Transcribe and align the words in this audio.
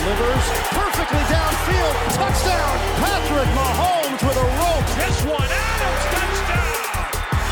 delivers 0.00 0.46
perfectly 0.72 1.24
downfield. 1.28 1.94
Touchdown, 2.16 2.76
Patrick 3.04 3.50
Mahomes 3.52 4.20
with 4.24 4.36
a 4.36 4.48
rope. 4.60 4.88
This 4.96 5.16
one, 5.28 5.44
Adams, 5.44 6.04
touchdown. 6.14 7.04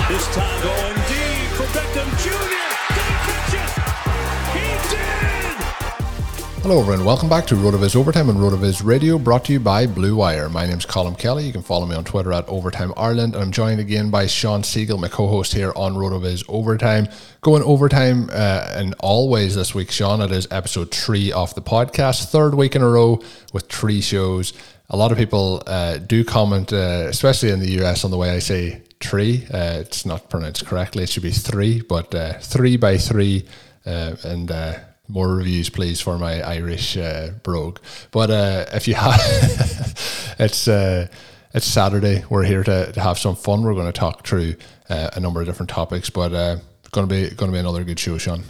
This 0.08 0.24
time 0.34 0.58
going 0.62 0.96
deep 1.12 1.48
for 1.56 1.68
Beckham 1.76 2.08
Jr. 2.22 2.68
He 2.96 3.04
catch 3.28 3.52
it? 3.52 3.70
He 4.56 4.96
did. 4.96 5.07
Hello, 6.60 6.80
everyone. 6.80 7.04
Welcome 7.04 7.28
back 7.28 7.46
to 7.46 7.54
RotoViz 7.54 7.94
Overtime 7.96 8.28
and 8.28 8.38
RotoViz 8.38 8.84
Radio, 8.84 9.16
brought 9.16 9.44
to 9.46 9.52
you 9.52 9.60
by 9.60 9.86
Blue 9.86 10.16
Wire. 10.16 10.48
My 10.48 10.66
name 10.66 10.76
is 10.76 10.84
Colm 10.84 11.16
Kelly. 11.16 11.46
You 11.46 11.52
can 11.52 11.62
follow 11.62 11.86
me 11.86 11.94
on 11.94 12.04
Twitter 12.04 12.32
at 12.32 12.46
Overtime 12.48 12.92
Ireland, 12.96 13.34
and 13.34 13.42
I'm 13.44 13.52
joined 13.52 13.80
again 13.80 14.10
by 14.10 14.26
Shawn 14.26 14.62
Siegele, 14.62 15.00
my 15.00 15.08
co-host 15.08 15.54
here 15.54 15.72
on 15.76 15.94
RotoViz 15.94 16.44
Overtime. 16.48 17.08
Going 17.40 17.62
overtime 17.62 18.28
uh, 18.32 18.76
in 18.76 18.92
all 18.94 19.30
ways 19.30 19.54
this 19.54 19.74
week, 19.74 19.90
Shawn, 19.90 20.20
It 20.20 20.32
is 20.32 20.48
episode 20.50 20.90
three 20.90 21.32
of 21.32 21.54
the 21.54 21.62
podcast, 21.62 22.24
third 22.30 22.54
week 22.54 22.74
in 22.76 22.82
a 22.82 22.88
row 22.88 23.22
with 23.52 23.68
three 23.68 24.02
shows. 24.02 24.52
A 24.90 24.96
lot 24.96 25.12
of 25.12 25.16
people 25.16 25.62
uh, 25.66 25.98
do 25.98 26.24
comment, 26.24 26.72
uh, 26.72 27.06
especially 27.08 27.50
in 27.50 27.60
the 27.60 27.82
US, 27.82 28.04
on 28.04 28.10
the 28.10 28.18
way 28.18 28.30
I 28.30 28.40
say 28.40 28.82
three. 29.00 29.46
Uh, 29.46 29.78
it's 29.80 30.04
not 30.04 30.28
pronounced 30.28 30.66
correctly. 30.66 31.04
It 31.04 31.08
should 31.08 31.22
be 31.22 31.30
three, 31.30 31.80
but 31.80 32.14
uh, 32.14 32.34
three 32.40 32.76
by 32.76 32.98
three, 32.98 33.46
uh, 33.86 34.16
and 34.24 34.50
more 35.08 35.34
reviews, 35.34 35.70
please, 35.70 36.00
for 36.00 36.18
my 36.18 36.40
Irish 36.42 36.96
uh, 36.96 37.30
brogue. 37.42 37.78
But 38.10 38.30
uh, 38.30 38.66
if 38.72 38.86
you 38.86 38.94
have, 38.94 39.18
it's 40.38 40.68
uh, 40.68 41.08
it's 41.54 41.66
Saturday. 41.66 42.24
We're 42.28 42.44
here 42.44 42.62
to, 42.62 42.92
to 42.92 43.00
have 43.00 43.18
some 43.18 43.34
fun. 43.34 43.62
We're 43.62 43.74
going 43.74 43.86
to 43.86 43.92
talk 43.92 44.26
through 44.26 44.56
uh, 44.90 45.10
a 45.14 45.20
number 45.20 45.40
of 45.40 45.46
different 45.46 45.70
topics, 45.70 46.10
but 46.10 46.32
uh, 46.32 46.58
it's 46.80 46.90
going 46.90 47.08
to 47.08 47.12
be 47.12 47.34
going 47.34 47.50
to 47.50 47.56
be 47.56 47.58
another 47.58 47.84
good 47.84 47.98
show, 47.98 48.18
Shawn. 48.18 48.44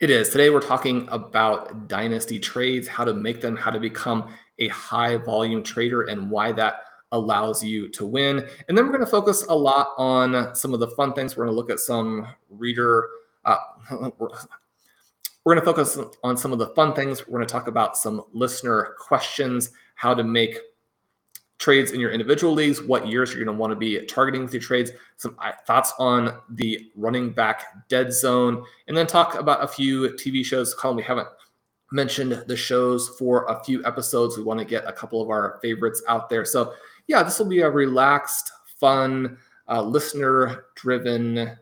It 0.00 0.10
is. 0.10 0.28
Today 0.28 0.50
we're 0.50 0.60
talking 0.60 1.08
about 1.10 1.88
dynasty 1.88 2.38
trades, 2.38 2.86
how 2.86 3.04
to 3.04 3.12
make 3.12 3.40
them, 3.40 3.56
how 3.56 3.72
to 3.72 3.80
become 3.80 4.32
a 4.60 4.68
high 4.68 5.16
volume 5.16 5.64
trader, 5.64 6.02
and 6.02 6.30
why 6.30 6.52
that 6.52 6.82
allows 7.10 7.64
you 7.64 7.88
to 7.88 8.06
win. 8.06 8.46
And 8.68 8.78
then 8.78 8.84
we're 8.84 8.92
going 8.92 9.04
to 9.04 9.10
focus 9.10 9.44
a 9.48 9.56
lot 9.56 9.88
on 9.96 10.54
some 10.54 10.72
of 10.72 10.78
the 10.78 10.88
fun 10.88 11.14
things. 11.14 11.36
We're 11.36 11.46
going 11.46 11.54
to 11.54 11.56
look 11.56 11.70
at 11.70 11.80
some 11.80 12.28
reader. 12.48 13.08
Uh, 13.44 13.56
We're 15.48 15.54
going 15.54 15.64
to 15.64 15.72
focus 15.72 15.98
on 16.22 16.36
some 16.36 16.52
of 16.52 16.58
the 16.58 16.66
fun 16.74 16.92
things. 16.92 17.26
We're 17.26 17.38
going 17.38 17.46
to 17.46 17.50
talk 17.50 17.68
about 17.68 17.96
some 17.96 18.22
listener 18.34 18.94
questions, 18.98 19.70
how 19.94 20.12
to 20.12 20.22
make 20.22 20.58
trades 21.56 21.92
in 21.92 22.00
your 22.00 22.10
individual 22.10 22.52
leagues, 22.52 22.82
what 22.82 23.08
years 23.08 23.32
you're 23.32 23.42
going 23.42 23.56
to 23.56 23.58
want 23.58 23.70
to 23.70 23.74
be 23.74 24.04
targeting 24.04 24.42
with 24.42 24.52
your 24.52 24.60
trades, 24.60 24.90
some 25.16 25.34
uh, 25.38 25.52
thoughts 25.66 25.94
on 25.98 26.38
the 26.50 26.90
running 26.96 27.30
back 27.30 27.88
dead 27.88 28.12
zone, 28.12 28.62
and 28.88 28.94
then 28.94 29.06
talk 29.06 29.36
about 29.36 29.64
a 29.64 29.66
few 29.66 30.10
TV 30.10 30.44
shows. 30.44 30.74
Colm, 30.74 30.96
we 30.96 31.02
haven't 31.02 31.28
mentioned 31.92 32.44
the 32.46 32.54
shows 32.54 33.08
for 33.18 33.46
a 33.46 33.64
few 33.64 33.82
episodes. 33.86 34.36
We 34.36 34.44
want 34.44 34.60
to 34.60 34.66
get 34.66 34.86
a 34.86 34.92
couple 34.92 35.22
of 35.22 35.30
our 35.30 35.58
favorites 35.62 36.02
out 36.08 36.28
there. 36.28 36.44
So, 36.44 36.74
yeah, 37.06 37.22
this 37.22 37.38
will 37.38 37.46
be 37.46 37.60
a 37.60 37.70
relaxed, 37.70 38.52
fun, 38.78 39.38
uh, 39.66 39.80
listener 39.80 40.66
driven 40.74 41.56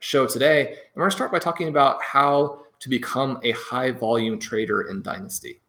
show 0.00 0.26
today. 0.26 0.66
And 0.66 0.76
we're 0.96 1.04
going 1.04 1.10
to 1.12 1.16
start 1.16 1.32
by 1.32 1.38
talking 1.38 1.68
about 1.68 2.02
how 2.02 2.58
to 2.82 2.88
become 2.88 3.38
a 3.44 3.52
high 3.52 3.92
volume 3.92 4.40
trader 4.40 4.82
in 4.82 5.02
Dynasty. 5.02 5.60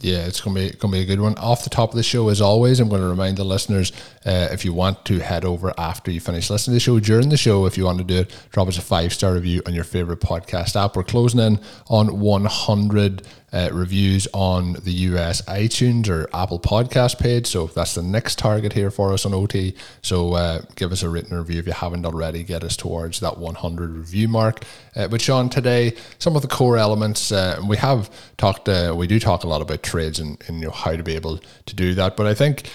Yeah, 0.00 0.26
it's 0.26 0.40
gonna 0.40 0.54
be 0.54 0.70
gonna 0.70 0.92
be 0.92 1.00
a 1.00 1.04
good 1.04 1.20
one. 1.20 1.34
Off 1.38 1.64
the 1.64 1.70
top 1.70 1.90
of 1.90 1.96
the 1.96 2.04
show, 2.04 2.28
as 2.28 2.40
always, 2.40 2.78
I'm 2.78 2.88
going 2.88 3.00
to 3.00 3.08
remind 3.08 3.38
the 3.38 3.44
listeners 3.44 3.90
uh, 4.24 4.48
if 4.52 4.64
you 4.64 4.72
want 4.72 5.04
to 5.06 5.18
head 5.18 5.44
over 5.44 5.74
after 5.76 6.12
you 6.12 6.20
finish 6.20 6.48
listening 6.48 6.74
to 6.74 6.76
the 6.76 6.80
show 6.80 7.00
during 7.00 7.28
the 7.28 7.36
show, 7.36 7.66
if 7.66 7.76
you 7.76 7.86
want 7.86 7.98
to 7.98 8.04
do 8.04 8.18
it, 8.18 8.46
drop 8.50 8.68
us 8.68 8.78
a 8.78 8.82
five 8.82 9.12
star 9.12 9.34
review 9.34 9.62
on 9.66 9.74
your 9.74 9.82
favorite 9.82 10.20
podcast 10.20 10.76
app. 10.76 10.94
We're 10.94 11.02
closing 11.02 11.40
in 11.40 11.58
on 11.88 12.20
100 12.20 13.26
uh, 13.52 13.68
reviews 13.72 14.28
on 14.32 14.74
the 14.74 14.92
US 14.92 15.42
iTunes 15.42 16.08
or 16.08 16.28
Apple 16.34 16.60
Podcast 16.60 17.18
page. 17.18 17.46
So 17.46 17.66
that's 17.66 17.94
the 17.94 18.02
next 18.02 18.38
target 18.38 18.72
here 18.72 18.90
for 18.90 19.12
us 19.12 19.26
on 19.26 19.34
OT. 19.34 19.74
So 20.02 20.34
uh, 20.34 20.62
give 20.76 20.92
us 20.92 21.02
a 21.02 21.08
written 21.08 21.36
review 21.36 21.60
if 21.60 21.66
you 21.66 21.72
haven't 21.72 22.06
already. 22.06 22.42
Get 22.42 22.64
us 22.64 22.76
towards 22.76 23.20
that 23.20 23.38
100 23.38 23.96
review 23.96 24.28
mark. 24.28 24.64
Uh, 24.94 25.08
but 25.08 25.20
Shawn, 25.20 25.48
today 25.48 25.94
some 26.18 26.36
of 26.36 26.42
the 26.42 26.48
core 26.48 26.76
elements 26.76 27.32
uh, 27.32 27.60
we 27.66 27.76
have 27.76 28.10
talked. 28.36 28.68
Uh, 28.68 28.94
we 28.96 29.06
do 29.06 29.18
talk 29.18 29.44
a 29.44 29.48
lot 29.48 29.62
about 29.62 29.82
trades 29.82 30.18
and, 30.18 30.42
and 30.46 30.60
you 30.60 30.66
know 30.66 30.72
how 30.72 30.96
to 30.96 31.02
be 31.02 31.14
able 31.14 31.38
to 31.66 31.74
do 31.74 31.94
that. 31.94 32.16
But 32.16 32.26
I 32.26 32.34
think 32.34 32.70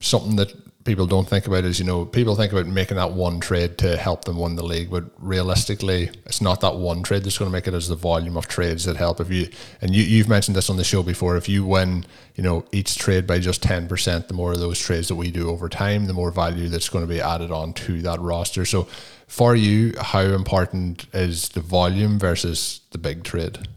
something 0.00 0.36
that 0.36 0.52
people 0.84 1.06
don't 1.06 1.28
think 1.28 1.46
about 1.46 1.64
is 1.64 1.78
you 1.78 1.84
know 1.84 2.04
people 2.04 2.34
think 2.34 2.52
about 2.52 2.66
making 2.66 2.96
that 2.96 3.12
one 3.12 3.40
trade 3.40 3.78
to 3.78 3.96
help 3.96 4.24
them 4.24 4.38
win 4.38 4.56
the 4.56 4.64
league 4.64 4.90
but 4.90 5.04
realistically 5.18 6.10
it's 6.26 6.40
not 6.40 6.60
that 6.60 6.76
one 6.76 7.02
trade 7.02 7.22
that's 7.22 7.38
going 7.38 7.50
to 7.50 7.52
make 7.52 7.68
it 7.68 7.74
as 7.74 7.88
the 7.88 7.94
volume 7.94 8.36
of 8.36 8.48
trades 8.48 8.84
that 8.84 8.96
help. 8.96 9.20
If 9.20 9.30
you 9.30 9.48
and 9.80 9.94
you, 9.94 10.02
you've 10.02 10.28
mentioned 10.28 10.56
this 10.56 10.70
on 10.70 10.76
the 10.76 10.84
show 10.84 11.02
before 11.02 11.36
if 11.36 11.48
you 11.48 11.64
win 11.64 12.04
you 12.34 12.42
know 12.42 12.64
each 12.72 12.96
trade 12.96 13.26
by 13.26 13.38
just 13.38 13.62
10% 13.62 14.28
the 14.28 14.34
more 14.34 14.52
of 14.52 14.60
those 14.60 14.78
trades 14.78 15.08
that 15.08 15.16
we 15.16 15.30
do 15.30 15.50
over 15.50 15.68
time 15.68 16.06
the 16.06 16.14
more 16.14 16.30
value 16.30 16.68
that's 16.68 16.88
going 16.88 17.06
to 17.06 17.12
be 17.12 17.20
added 17.20 17.50
on 17.50 17.72
to 17.74 18.02
that 18.02 18.20
roster. 18.20 18.64
So 18.64 18.88
for 19.26 19.54
you 19.54 19.92
how 20.00 20.20
important 20.20 21.06
is 21.12 21.50
the 21.50 21.60
volume 21.60 22.18
versus 22.18 22.80
the 22.90 22.98
big 22.98 23.24
trade? 23.24 23.68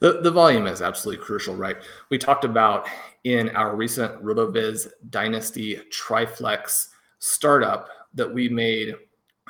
The, 0.00 0.20
the 0.20 0.30
volume 0.30 0.66
is 0.66 0.82
absolutely 0.82 1.24
crucial 1.24 1.56
right? 1.56 1.76
We 2.10 2.18
talked 2.18 2.44
about 2.44 2.86
in 3.26 3.48
our 3.56 3.74
recent 3.74 4.22
RotoViz 4.22 4.86
Dynasty 5.10 5.80
Triflex 5.90 6.90
startup 7.18 7.88
that 8.14 8.32
we 8.32 8.48
made 8.48 8.94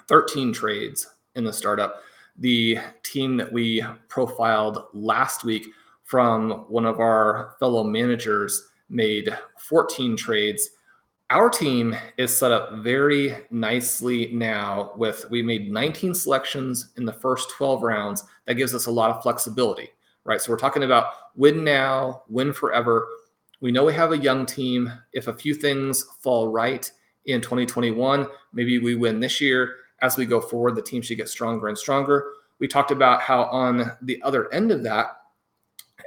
13 0.08 0.50
trades 0.50 1.06
in 1.34 1.44
the 1.44 1.52
startup. 1.52 2.00
The 2.38 2.78
team 3.02 3.37
that 3.37 3.52
we 3.52 3.84
profiled 4.08 4.84
last 4.94 5.44
week 5.44 5.67
from 6.05 6.64
one 6.70 6.87
of 6.87 7.00
our 7.00 7.55
fellow 7.61 7.84
managers 7.84 8.67
made 8.88 9.37
14 9.58 10.17
trades. 10.17 10.70
our 11.28 11.50
team 11.50 11.94
is 12.17 12.34
set 12.34 12.52
up 12.52 12.73
very 12.84 13.37
nicely 13.50 14.31
now 14.32 14.93
with 14.96 15.28
we 15.28 15.43
made 15.43 15.70
19 15.70 16.14
selections 16.14 16.93
in 16.96 17.05
the 17.05 17.12
first 17.12 17.50
12 17.50 17.82
rounds 17.82 18.23
that 18.46 18.55
gives 18.55 18.73
us 18.75 18.87
a 18.87 18.90
lot 18.90 19.11
of 19.11 19.20
flexibility 19.25 19.90
right 20.23 20.40
so 20.40 20.52
we're 20.52 20.56
talking 20.56 20.84
about 20.84 21.06
win 21.34 21.64
now 21.64 22.23
win 22.28 22.52
forever 22.52 23.08
we 23.61 23.73
know 23.73 23.85
we 23.85 23.94
have 23.94 24.12
a 24.12 24.19
young 24.19 24.47
team. 24.47 24.93
If 25.12 25.29
a 25.29 25.35
few 25.35 25.55
things 25.55 26.05
fall 26.20 26.49
right 26.49 26.91
in 27.25 27.41
2021 27.41 28.26
maybe 28.53 28.79
we 28.79 28.94
win 28.94 29.20
this 29.20 29.41
year. 29.41 29.76
As 30.03 30.17
we 30.17 30.26
go 30.26 30.41
forward 30.41 30.76
the 30.76 30.82
team 30.82 31.03
should 31.03 31.17
get 31.17 31.29
stronger 31.29 31.69
and 31.69 31.79
stronger. 31.79 32.32
We 32.58 32.69
talked 32.69 32.91
about 32.91 33.20
how 33.20 33.44
on 33.44 33.93
the 34.03 34.23
other 34.23 34.53
end 34.53 34.70
of 34.70 34.82
that 34.85 35.19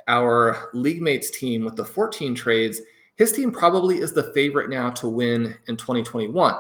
our 0.08 0.70
league 0.74 1.02
mates 1.02 1.30
team 1.30 1.66
with 1.66 1.76
the 1.76 1.86
14 1.86 2.34
trades 2.34 2.82
his 3.20 3.34
team 3.34 3.52
probably 3.52 4.00
is 4.00 4.14
the 4.14 4.32
favorite 4.32 4.70
now 4.70 4.90
to 4.92 5.10
win 5.10 5.58
in 5.68 5.76
2021. 5.76 6.56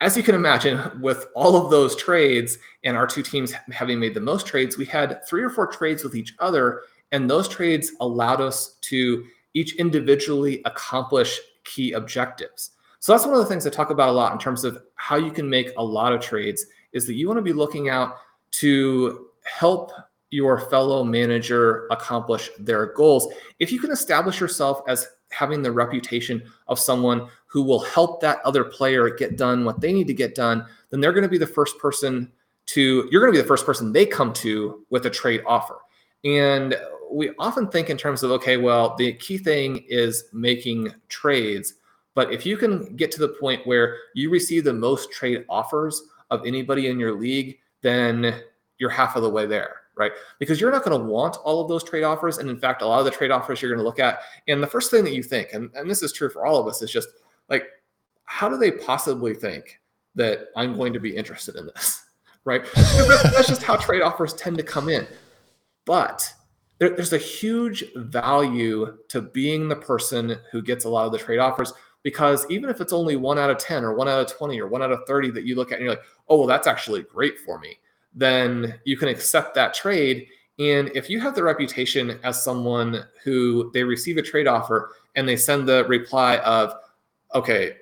As 0.00 0.16
you 0.16 0.22
can 0.22 0.36
imagine, 0.36 0.78
with 1.00 1.26
all 1.34 1.56
of 1.56 1.72
those 1.72 1.96
trades 1.96 2.58
and 2.84 2.96
our 2.96 3.06
two 3.06 3.20
teams 3.20 3.52
having 3.72 3.98
made 3.98 4.14
the 4.14 4.20
most 4.20 4.46
trades, 4.46 4.78
we 4.78 4.84
had 4.84 5.26
three 5.26 5.42
or 5.42 5.50
four 5.50 5.66
trades 5.66 6.04
with 6.04 6.14
each 6.14 6.36
other, 6.38 6.82
and 7.10 7.28
those 7.28 7.48
trades 7.48 7.90
allowed 7.98 8.40
us 8.40 8.76
to 8.82 9.26
each 9.54 9.76
individually 9.76 10.62
accomplish 10.64 11.40
key 11.64 11.92
objectives. 11.92 12.70
So 13.00 13.12
that's 13.12 13.24
one 13.24 13.34
of 13.34 13.40
the 13.40 13.46
things 13.46 13.66
I 13.66 13.70
talk 13.70 13.90
about 13.90 14.08
a 14.08 14.12
lot 14.12 14.32
in 14.32 14.38
terms 14.38 14.64
of 14.64 14.82
how 14.96 15.16
you 15.16 15.30
can 15.30 15.48
make 15.48 15.72
a 15.76 15.84
lot 15.84 16.12
of 16.12 16.20
trades 16.20 16.66
is 16.92 17.06
that 17.06 17.14
you 17.14 17.28
want 17.28 17.38
to 17.38 17.42
be 17.42 17.52
looking 17.52 17.88
out 17.88 18.16
to 18.52 19.28
help 19.44 19.92
your 20.30 20.58
fellow 20.68 21.04
manager 21.04 21.86
accomplish 21.90 22.50
their 22.58 22.86
goals. 22.92 23.32
If 23.60 23.72
you 23.72 23.80
can 23.80 23.90
establish 23.90 24.40
yourself 24.40 24.82
as 24.88 25.06
having 25.30 25.62
the 25.62 25.72
reputation 25.72 26.42
of 26.66 26.78
someone 26.78 27.28
who 27.46 27.62
will 27.62 27.80
help 27.80 28.20
that 28.20 28.40
other 28.44 28.64
player 28.64 29.10
get 29.10 29.36
done 29.36 29.64
what 29.64 29.80
they 29.80 29.92
need 29.92 30.06
to 30.06 30.14
get 30.14 30.34
done, 30.34 30.66
then 30.90 31.00
they're 31.00 31.12
going 31.12 31.22
to 31.22 31.28
be 31.28 31.38
the 31.38 31.46
first 31.46 31.78
person 31.78 32.30
to, 32.66 33.08
you're 33.10 33.22
going 33.22 33.32
to 33.32 33.38
be 33.38 33.42
the 33.42 33.48
first 33.48 33.64
person 33.64 33.92
they 33.92 34.04
come 34.04 34.32
to 34.34 34.84
with 34.90 35.06
a 35.06 35.10
trade 35.10 35.42
offer. 35.46 35.76
And 36.24 36.76
we 37.10 37.30
often 37.38 37.68
think 37.68 37.90
in 37.90 37.96
terms 37.96 38.22
of, 38.22 38.30
okay, 38.32 38.56
well, 38.56 38.94
the 38.96 39.12
key 39.14 39.38
thing 39.38 39.84
is 39.88 40.24
making 40.32 40.92
trades. 41.08 41.74
But 42.14 42.32
if 42.32 42.44
you 42.44 42.56
can 42.56 42.96
get 42.96 43.10
to 43.12 43.20
the 43.20 43.28
point 43.28 43.66
where 43.66 43.96
you 44.14 44.30
receive 44.30 44.64
the 44.64 44.72
most 44.72 45.12
trade 45.12 45.44
offers 45.48 46.02
of 46.30 46.44
anybody 46.46 46.88
in 46.88 46.98
your 46.98 47.18
league, 47.18 47.58
then 47.80 48.42
you're 48.78 48.90
half 48.90 49.16
of 49.16 49.22
the 49.22 49.30
way 49.30 49.46
there 49.46 49.76
right? 49.98 50.12
Because 50.38 50.60
you're 50.60 50.70
not 50.70 50.84
going 50.84 50.98
to 50.98 51.04
want 51.04 51.36
all 51.38 51.60
of 51.60 51.68
those 51.68 51.84
trade 51.84 52.04
offers. 52.04 52.38
And 52.38 52.48
in 52.48 52.56
fact, 52.56 52.80
a 52.80 52.86
lot 52.86 53.00
of 53.00 53.04
the 53.04 53.10
trade 53.10 53.30
offers 53.30 53.60
you're 53.60 53.70
going 53.70 53.80
to 53.80 53.84
look 53.84 53.98
at, 53.98 54.20
and 54.46 54.62
the 54.62 54.66
first 54.66 54.90
thing 54.90 55.04
that 55.04 55.12
you 55.12 55.22
think, 55.22 55.52
and, 55.52 55.70
and 55.74 55.90
this 55.90 56.02
is 56.02 56.12
true 56.12 56.30
for 56.30 56.46
all 56.46 56.58
of 56.58 56.66
us, 56.66 56.80
is 56.80 56.90
just 56.90 57.08
like, 57.50 57.66
how 58.24 58.48
do 58.48 58.56
they 58.56 58.70
possibly 58.70 59.34
think 59.34 59.80
that 60.14 60.48
I'm 60.56 60.76
going 60.76 60.92
to 60.92 61.00
be 61.00 61.14
interested 61.14 61.56
in 61.56 61.66
this? 61.66 62.04
Right? 62.44 62.64
that's 62.72 63.48
just 63.48 63.62
how 63.62 63.76
trade 63.76 64.00
offers 64.00 64.32
tend 64.32 64.56
to 64.56 64.62
come 64.62 64.88
in. 64.88 65.06
But 65.84 66.32
there, 66.78 66.90
there's 66.90 67.12
a 67.12 67.18
huge 67.18 67.84
value 67.96 68.98
to 69.08 69.20
being 69.20 69.68
the 69.68 69.76
person 69.76 70.36
who 70.50 70.62
gets 70.62 70.84
a 70.84 70.88
lot 70.88 71.06
of 71.06 71.12
the 71.12 71.18
trade 71.18 71.38
offers 71.38 71.72
because 72.02 72.46
even 72.48 72.70
if 72.70 72.80
it's 72.80 72.92
only 72.92 73.16
one 73.16 73.38
out 73.38 73.50
of 73.50 73.58
10 73.58 73.84
or 73.84 73.94
one 73.94 74.08
out 74.08 74.20
of 74.20 74.36
20 74.36 74.60
or 74.60 74.68
one 74.68 74.82
out 74.82 74.92
of 74.92 75.04
30 75.06 75.30
that 75.32 75.44
you 75.44 75.56
look 75.56 75.72
at 75.72 75.78
and 75.78 75.84
you're 75.84 75.94
like, 75.94 76.04
oh, 76.28 76.38
well, 76.38 76.46
that's 76.46 76.66
actually 76.66 77.02
great 77.02 77.38
for 77.40 77.58
me 77.58 77.78
then 78.14 78.78
you 78.84 78.96
can 78.96 79.08
accept 79.08 79.54
that 79.54 79.72
trade. 79.74 80.26
And 80.58 80.90
if 80.94 81.08
you 81.08 81.20
have 81.20 81.34
the 81.34 81.44
reputation 81.44 82.18
as 82.24 82.42
someone 82.42 83.04
who 83.22 83.70
they 83.72 83.84
receive 83.84 84.16
a 84.16 84.22
trade 84.22 84.48
offer 84.48 84.92
and 85.14 85.28
they 85.28 85.36
send 85.36 85.68
the 85.68 85.84
reply 85.84 86.38
of, 86.38 86.74
okay, 87.34 87.76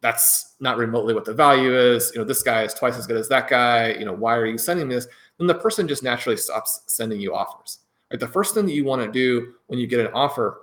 that's 0.00 0.56
not 0.60 0.78
remotely 0.78 1.12
what 1.12 1.26
the 1.26 1.34
value 1.34 1.76
is. 1.76 2.10
You 2.14 2.20
know, 2.20 2.24
this 2.24 2.42
guy 2.42 2.62
is 2.62 2.72
twice 2.72 2.96
as 2.96 3.06
good 3.06 3.18
as 3.18 3.28
that 3.28 3.48
guy. 3.48 3.92
You 3.92 4.06
know, 4.06 4.14
why 4.14 4.34
are 4.36 4.46
you 4.46 4.56
sending 4.56 4.88
this? 4.88 5.06
Then 5.36 5.46
the 5.46 5.54
person 5.54 5.86
just 5.86 6.02
naturally 6.02 6.38
stops 6.38 6.80
sending 6.86 7.20
you 7.20 7.34
offers. 7.34 7.80
Right? 8.10 8.20
The 8.20 8.28
first 8.28 8.54
thing 8.54 8.66
that 8.66 8.72
you 8.72 8.84
want 8.84 9.02
to 9.02 9.10
do 9.10 9.54
when 9.66 9.78
you 9.78 9.86
get 9.86 10.00
an 10.00 10.12
offer 10.12 10.60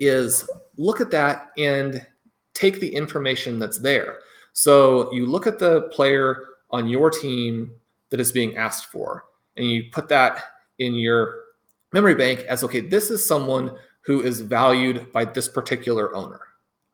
is 0.00 0.48
look 0.76 1.00
at 1.00 1.10
that 1.10 1.50
and 1.58 2.06
take 2.54 2.80
the 2.80 2.88
information 2.88 3.58
that's 3.58 3.78
there. 3.78 4.20
So 4.52 5.12
you 5.12 5.26
look 5.26 5.46
at 5.46 5.58
the 5.58 5.82
player 5.92 6.44
on 6.70 6.88
your 6.88 7.10
team 7.10 7.72
that 8.10 8.20
is 8.20 8.32
being 8.32 8.56
asked 8.56 8.86
for. 8.86 9.24
And 9.56 9.70
you 9.70 9.84
put 9.90 10.08
that 10.08 10.44
in 10.78 10.94
your 10.94 11.44
memory 11.92 12.14
bank 12.14 12.40
as 12.40 12.62
okay, 12.64 12.80
this 12.80 13.10
is 13.10 13.24
someone 13.26 13.76
who 14.02 14.22
is 14.22 14.40
valued 14.40 15.12
by 15.12 15.24
this 15.24 15.48
particular 15.48 16.14
owner. 16.14 16.40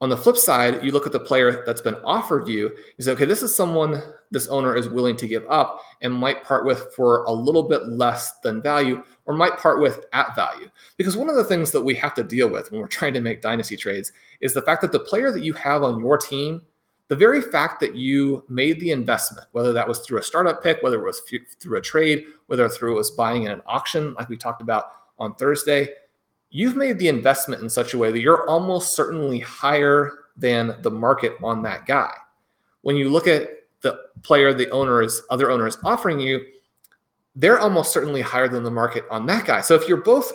On 0.02 0.08
the 0.08 0.16
flip 0.16 0.36
side, 0.36 0.84
you 0.84 0.90
look 0.90 1.06
at 1.06 1.12
the 1.12 1.20
player 1.20 1.62
that's 1.64 1.80
been 1.80 1.94
offered 2.04 2.48
you, 2.48 2.76
you 2.98 3.04
say, 3.04 3.12
okay, 3.12 3.24
this 3.24 3.40
is 3.40 3.54
someone 3.54 4.02
this 4.32 4.48
owner 4.48 4.74
is 4.74 4.88
willing 4.88 5.14
to 5.14 5.28
give 5.28 5.46
up 5.48 5.80
and 6.00 6.12
might 6.12 6.42
part 6.42 6.66
with 6.66 6.92
for 6.96 7.22
a 7.24 7.32
little 7.32 7.62
bit 7.62 7.86
less 7.86 8.40
than 8.40 8.60
value 8.60 9.00
or 9.26 9.34
might 9.34 9.56
part 9.58 9.80
with 9.80 10.04
at 10.12 10.34
value. 10.34 10.68
Because 10.96 11.16
one 11.16 11.28
of 11.30 11.36
the 11.36 11.44
things 11.44 11.70
that 11.70 11.82
we 11.82 11.94
have 11.94 12.14
to 12.14 12.24
deal 12.24 12.48
with 12.48 12.72
when 12.72 12.80
we're 12.80 12.88
trying 12.88 13.14
to 13.14 13.20
make 13.20 13.42
dynasty 13.42 13.76
trades 13.76 14.10
is 14.40 14.52
the 14.52 14.62
fact 14.62 14.82
that 14.82 14.90
the 14.90 14.98
player 14.98 15.30
that 15.30 15.44
you 15.44 15.52
have 15.52 15.84
on 15.84 16.00
your 16.00 16.18
team 16.18 16.62
the 17.08 17.16
very 17.16 17.42
fact 17.42 17.78
that 17.80 17.94
you 17.94 18.42
made 18.48 18.80
the 18.80 18.90
investment, 18.90 19.46
whether 19.52 19.74
that 19.74 19.86
was 19.86 19.98
through 19.98 20.18
a 20.18 20.22
startup 20.22 20.62
pick, 20.62 20.82
whether 20.82 20.98
it 20.98 21.04
was 21.04 21.20
through 21.60 21.76
a 21.76 21.80
trade, 21.82 22.24
whether 22.46 22.66
through 22.70 22.94
it 22.94 22.96
was 22.96 23.10
buying 23.10 23.42
in 23.42 23.50
an 23.50 23.60
auction, 23.66 24.14
like 24.14 24.30
we 24.30 24.36
talked 24.38 24.62
about 24.62 24.86
on 25.18 25.34
Thursday, 25.34 25.88
you've 26.52 26.76
made 26.76 26.98
the 26.98 27.08
investment 27.08 27.62
in 27.62 27.68
such 27.68 27.94
a 27.94 27.98
way 27.98 28.12
that 28.12 28.20
you're 28.20 28.48
almost 28.48 28.94
certainly 28.94 29.40
higher 29.40 30.12
than 30.36 30.76
the 30.82 30.90
market 30.90 31.34
on 31.42 31.62
that 31.62 31.86
guy. 31.86 32.12
When 32.82 32.94
you 32.94 33.10
look 33.10 33.26
at 33.26 33.48
the 33.80 33.98
player 34.22 34.54
the 34.54 34.70
owner 34.70 35.02
is 35.02 35.22
other 35.30 35.50
owner 35.50 35.66
is 35.66 35.78
offering 35.82 36.20
you, 36.20 36.44
they're 37.34 37.58
almost 37.58 37.92
certainly 37.92 38.20
higher 38.20 38.48
than 38.48 38.62
the 38.62 38.70
market 38.70 39.04
on 39.10 39.26
that 39.26 39.46
guy. 39.46 39.62
So 39.62 39.74
if 39.74 39.88
you're 39.88 40.02
both 40.02 40.30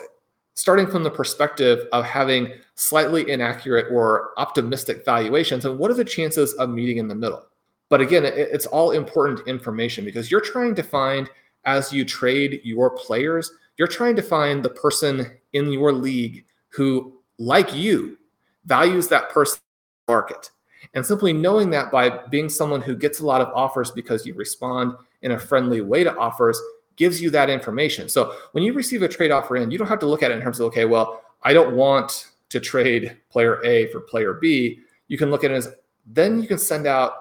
starting 0.56 0.88
from 0.88 1.04
the 1.04 1.12
perspective 1.12 1.88
of 1.94 2.04
having 2.04 2.52
slightly 2.74 3.30
inaccurate 3.30 3.86
or 3.92 4.32
optimistic 4.38 5.06
valuations, 5.06 5.66
and 5.66 5.78
what 5.78 5.92
are 5.92 5.96
the 5.96 6.04
chances 6.04 6.54
of 6.56 6.72
meeting 6.72 6.98
in 6.98 7.08
the 7.08 7.16
middle? 7.16 7.46
But 7.90 8.02
again, 8.02 8.26
it's 8.26 8.66
all 8.66 8.92
important 8.92 9.48
information 9.48 10.04
because 10.04 10.32
you're 10.32 10.42
trying 10.42 10.74
to 10.76 10.84
find, 10.84 11.30
as 11.66 11.94
you 11.94 12.04
trade 12.04 12.60
your 12.64 12.90
players, 12.90 13.52
you're 13.78 13.88
trying 13.88 14.16
to 14.16 14.22
find 14.22 14.64
the 14.64 14.70
person 14.70 15.38
in 15.54 15.72
your 15.72 15.92
league 15.92 16.46
who, 16.70 17.20
like 17.38 17.74
you, 17.74 18.18
values 18.66 19.08
that 19.08 19.30
person 19.30 19.60
market. 20.08 20.52
And 20.94 21.06
simply 21.06 21.34
knowing 21.34 21.70
that 21.72 21.92
by 21.92 22.10
being 22.30 22.50
someone 22.50 22.82
who 22.82 22.96
gets 22.96 23.20
a 23.20 23.26
lot 23.26 23.42
of 23.42 23.50
offers 23.54 23.92
because 23.92 24.26
you 24.26 24.34
respond 24.34 24.94
in 25.22 25.32
a 25.32 25.40
friendly 25.40 25.82
way 25.82 26.04
to 26.04 26.16
offers 26.18 26.62
gives 26.96 27.22
you 27.22 27.30
that 27.30 27.50
information. 27.50 28.10
So 28.10 28.36
when 28.54 28.64
you 28.64 28.74
receive 28.74 29.04
a 29.04 29.08
trade 29.08 29.32
offer 29.32 29.58
in, 29.58 29.70
you 29.70 29.78
don't 29.78 29.88
have 29.88 30.00
to 30.00 30.08
look 30.08 30.24
at 30.24 30.32
it 30.32 30.36
in 30.36 30.42
terms 30.42 30.60
of, 30.60 30.68
okay, 30.68 30.86
well, 30.86 31.22
I 31.44 31.54
don't 31.54 31.76
want 31.76 32.32
to 32.50 32.60
trade 32.60 33.18
player 33.30 33.64
A 33.64 33.88
for 33.92 34.00
player 34.00 34.34
B. 34.34 34.80
You 35.08 35.18
can 35.18 35.30
look 35.30 35.44
at 35.44 35.52
it 35.52 35.56
as 35.56 35.70
then 36.06 36.42
you 36.42 36.48
can 36.48 36.58
send 36.58 36.88
out 36.88 37.14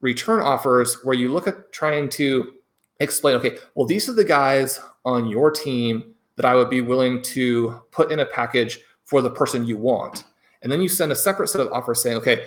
return 0.00 0.40
offers 0.40 1.02
where 1.04 1.14
you 1.14 1.32
look 1.32 1.46
at 1.46 1.72
trying 1.72 2.08
to 2.10 2.54
explain, 3.00 3.36
okay, 3.36 3.58
well, 3.74 3.86
these 3.86 4.08
are 4.08 4.12
the 4.14 4.24
guys 4.24 4.80
on 5.04 5.28
your 5.28 5.50
team 5.50 6.11
that 6.36 6.44
I 6.44 6.54
would 6.54 6.70
be 6.70 6.80
willing 6.80 7.22
to 7.22 7.82
put 7.90 8.10
in 8.10 8.20
a 8.20 8.26
package 8.26 8.80
for 9.04 9.20
the 9.20 9.30
person 9.30 9.66
you 9.66 9.76
want. 9.76 10.24
And 10.62 10.70
then 10.70 10.80
you 10.80 10.88
send 10.88 11.12
a 11.12 11.16
separate 11.16 11.48
set 11.48 11.60
of 11.60 11.72
offers 11.72 12.02
saying, 12.02 12.16
okay, 12.18 12.46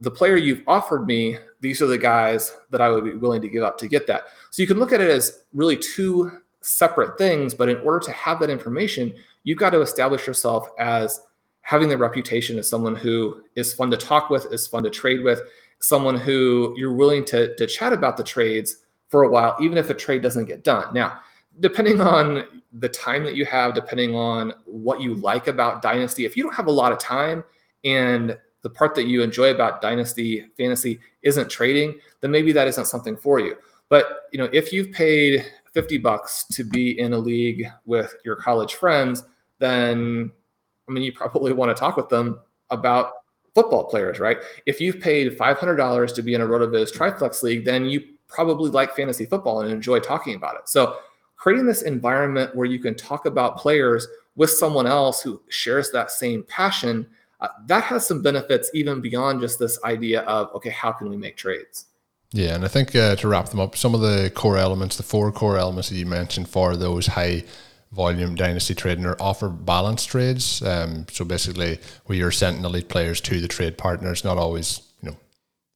the 0.00 0.10
player 0.10 0.36
you've 0.36 0.62
offered 0.66 1.06
me, 1.06 1.38
these 1.60 1.80
are 1.80 1.86
the 1.86 1.98
guys 1.98 2.56
that 2.70 2.80
I 2.80 2.88
would 2.90 3.04
be 3.04 3.12
willing 3.12 3.42
to 3.42 3.48
give 3.48 3.62
up 3.62 3.78
to 3.78 3.88
get 3.88 4.06
that. 4.08 4.24
So 4.50 4.62
you 4.62 4.66
can 4.66 4.78
look 4.78 4.92
at 4.92 5.00
it 5.00 5.10
as 5.10 5.42
really 5.52 5.76
two 5.76 6.32
separate 6.62 7.16
things, 7.18 7.54
but 7.54 7.68
in 7.68 7.76
order 7.78 8.00
to 8.00 8.12
have 8.12 8.40
that 8.40 8.50
information, 8.50 9.14
you've 9.44 9.58
got 9.58 9.70
to 9.70 9.80
establish 9.80 10.26
yourself 10.26 10.68
as 10.78 11.20
having 11.60 11.88
the 11.88 11.96
reputation 11.96 12.58
as 12.58 12.68
someone 12.68 12.96
who 12.96 13.42
is 13.54 13.72
fun 13.72 13.90
to 13.90 13.96
talk 13.96 14.30
with, 14.30 14.52
is 14.52 14.66
fun 14.66 14.82
to 14.82 14.90
trade 14.90 15.22
with, 15.22 15.40
someone 15.80 16.16
who 16.16 16.74
you're 16.76 16.92
willing 16.92 17.24
to, 17.26 17.54
to 17.56 17.66
chat 17.66 17.92
about 17.92 18.16
the 18.16 18.24
trades 18.24 18.78
for 19.08 19.22
a 19.24 19.28
while, 19.28 19.56
even 19.60 19.78
if 19.78 19.90
a 19.90 19.94
trade 19.94 20.22
doesn't 20.22 20.46
get 20.46 20.64
done. 20.64 20.92
Now, 20.92 21.20
depending 21.60 22.00
on 22.00 22.44
the 22.72 22.88
time 22.88 23.24
that 23.24 23.36
you 23.36 23.44
have, 23.44 23.74
depending 23.74 24.14
on 24.14 24.52
what 24.64 25.00
you 25.00 25.14
like 25.14 25.46
about 25.46 25.82
Dynasty, 25.82 26.24
if 26.24 26.36
you 26.36 26.42
don't 26.42 26.54
have 26.54 26.66
a 26.66 26.72
lot 26.72 26.92
of 26.92 26.98
time 26.98 27.44
and 27.84 28.36
the 28.64 28.70
part 28.70 28.94
that 28.94 29.04
you 29.04 29.22
enjoy 29.22 29.50
about 29.50 29.82
dynasty 29.82 30.46
fantasy 30.56 30.98
isn't 31.22 31.50
trading, 31.50 31.98
then 32.20 32.30
maybe 32.30 32.50
that 32.50 32.66
isn't 32.66 32.86
something 32.86 33.14
for 33.14 33.38
you. 33.38 33.54
But 33.90 34.22
you 34.32 34.38
know, 34.38 34.48
if 34.52 34.72
you've 34.72 34.90
paid 34.90 35.44
50 35.74 35.98
bucks 35.98 36.44
to 36.52 36.64
be 36.64 36.98
in 36.98 37.12
a 37.12 37.18
league 37.18 37.66
with 37.84 38.14
your 38.24 38.36
college 38.36 38.74
friends, 38.74 39.22
then 39.58 40.32
I 40.88 40.92
mean, 40.92 41.04
you 41.04 41.12
probably 41.12 41.52
want 41.52 41.76
to 41.76 41.78
talk 41.78 41.96
with 41.96 42.08
them 42.08 42.40
about 42.70 43.12
football 43.54 43.84
players, 43.84 44.18
right? 44.18 44.38
If 44.66 44.80
you've 44.80 44.98
paid 44.98 45.38
$500 45.38 46.14
to 46.14 46.22
be 46.22 46.34
in 46.34 46.40
a 46.40 46.46
RotoViz 46.46 46.92
Triflex 46.92 47.42
league, 47.42 47.64
then 47.64 47.84
you 47.84 48.02
probably 48.28 48.70
like 48.70 48.96
fantasy 48.96 49.26
football 49.26 49.60
and 49.60 49.70
enjoy 49.70 50.00
talking 50.00 50.34
about 50.34 50.56
it. 50.56 50.68
So, 50.68 50.96
creating 51.44 51.66
this 51.66 51.82
environment 51.82 52.56
where 52.56 52.64
you 52.64 52.78
can 52.78 52.94
talk 52.94 53.26
about 53.26 53.58
players 53.58 54.08
with 54.34 54.48
someone 54.48 54.86
else 54.86 55.20
who 55.20 55.38
shares 55.50 55.90
that 55.90 56.10
same 56.10 56.42
passion 56.44 57.06
uh, 57.42 57.48
that 57.66 57.84
has 57.84 58.06
some 58.06 58.22
benefits 58.22 58.70
even 58.72 59.02
beyond 59.02 59.42
just 59.42 59.58
this 59.58 59.78
idea 59.84 60.22
of 60.22 60.50
okay, 60.54 60.70
how 60.70 60.90
can 60.90 61.10
we 61.10 61.18
make 61.18 61.36
trades? 61.36 61.84
Yeah, 62.32 62.54
and 62.54 62.64
I 62.64 62.68
think 62.68 62.96
uh, 62.96 63.16
to 63.16 63.28
wrap 63.28 63.50
them 63.50 63.60
up, 63.60 63.76
some 63.76 63.94
of 63.94 64.00
the 64.00 64.32
core 64.34 64.56
elements, 64.56 64.96
the 64.96 65.02
four 65.02 65.30
core 65.32 65.58
elements 65.58 65.90
that 65.90 65.96
you 65.96 66.06
mentioned 66.06 66.48
for 66.48 66.78
those 66.78 67.08
high 67.08 67.44
volume 67.92 68.34
dynasty 68.36 68.74
trading 68.74 69.04
or 69.04 69.14
offer 69.20 69.50
balance 69.50 70.06
trades. 70.06 70.62
Um, 70.62 71.04
so 71.10 71.26
basically, 71.26 71.78
where 72.06 72.16
you're 72.16 72.30
sending 72.30 72.64
elite 72.64 72.88
players 72.88 73.20
to 73.20 73.38
the 73.38 73.48
trade 73.48 73.76
partners, 73.76 74.24
not 74.24 74.38
always 74.38 74.80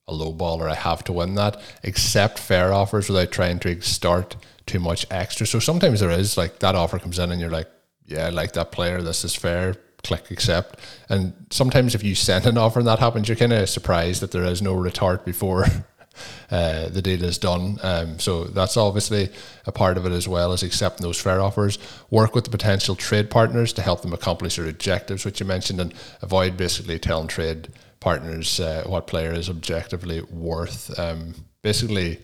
a 0.09 0.15
low 0.15 0.33
ball 0.33 0.61
or 0.63 0.69
I 0.69 0.75
have 0.75 1.05
to 1.05 1.13
win 1.13 1.35
that. 1.35 1.61
Accept 1.85 2.39
fair 2.39 2.73
offers 2.73 3.09
without 3.09 3.31
trying 3.31 3.59
to 3.61 3.71
extort 3.71 4.37
too 4.67 4.81
much 4.81 5.07
extra. 5.11 5.47
So 5.47 5.59
sometimes 5.59 6.01
there 6.01 6.11
is 6.11 6.37
like 6.37 6.59
that 6.61 6.75
offer 6.75 6.99
comes 6.99 7.19
in 7.19 7.31
and 7.31 7.41
you're 7.41 7.51
like, 7.51 7.69
yeah, 8.07 8.27
I 8.27 8.31
like 8.31 8.53
that 8.55 8.73
player. 8.73 9.03
This 9.03 9.25
is 9.25 9.35
fair. 9.35 9.75
Click 10.03 10.31
accept. 10.31 10.79
And 11.09 11.35
sometimes 11.51 11.95
if 11.95 12.03
you 12.03 12.15
send 12.15 12.47
an 12.47 12.57
offer 12.57 12.79
and 12.79 12.89
that 12.89 12.99
happens, 12.99 13.29
you're 13.29 13.37
kind 13.37 13.53
of 13.53 13.69
surprised 13.69 14.23
that 14.23 14.31
there 14.31 14.45
is 14.45 14.63
no 14.63 14.75
retort 14.75 15.25
before 15.25 15.67
uh, 16.51 16.89
the 16.89 17.03
deal 17.03 17.23
is 17.25 17.37
done. 17.37 17.79
Um, 17.83 18.19
so 18.19 18.45
that's 18.45 18.77
obviously 18.77 19.31
a 19.67 19.73
part 19.73 19.99
of 19.99 20.07
it 20.07 20.13
as 20.13 20.27
well 20.27 20.53
as 20.53 20.63
accepting 20.63 21.05
those 21.05 21.21
fair 21.21 21.41
offers. 21.41 21.79
Work 22.11 22.35
with 22.35 22.45
the 22.45 22.51
potential 22.51 22.95
trade 22.95 23.31
partners 23.31 23.73
to 23.75 23.83
help 23.83 24.03
them 24.03 24.13
accomplish 24.13 24.57
their 24.57 24.69
objectives, 24.69 25.25
which 25.25 25.41
you 25.41 25.47
mentioned, 25.47 25.81
and 25.81 25.93
avoid 26.23 26.57
basically 26.57 26.99
telling 26.99 27.29
trade 27.29 27.69
partners 28.01 28.61
uh, 28.61 28.85
what 28.87 29.07
player 29.07 29.33
is 29.33 29.49
objectively 29.51 30.23
worth. 30.31 30.97
Um, 30.99 31.35
basically, 31.63 32.21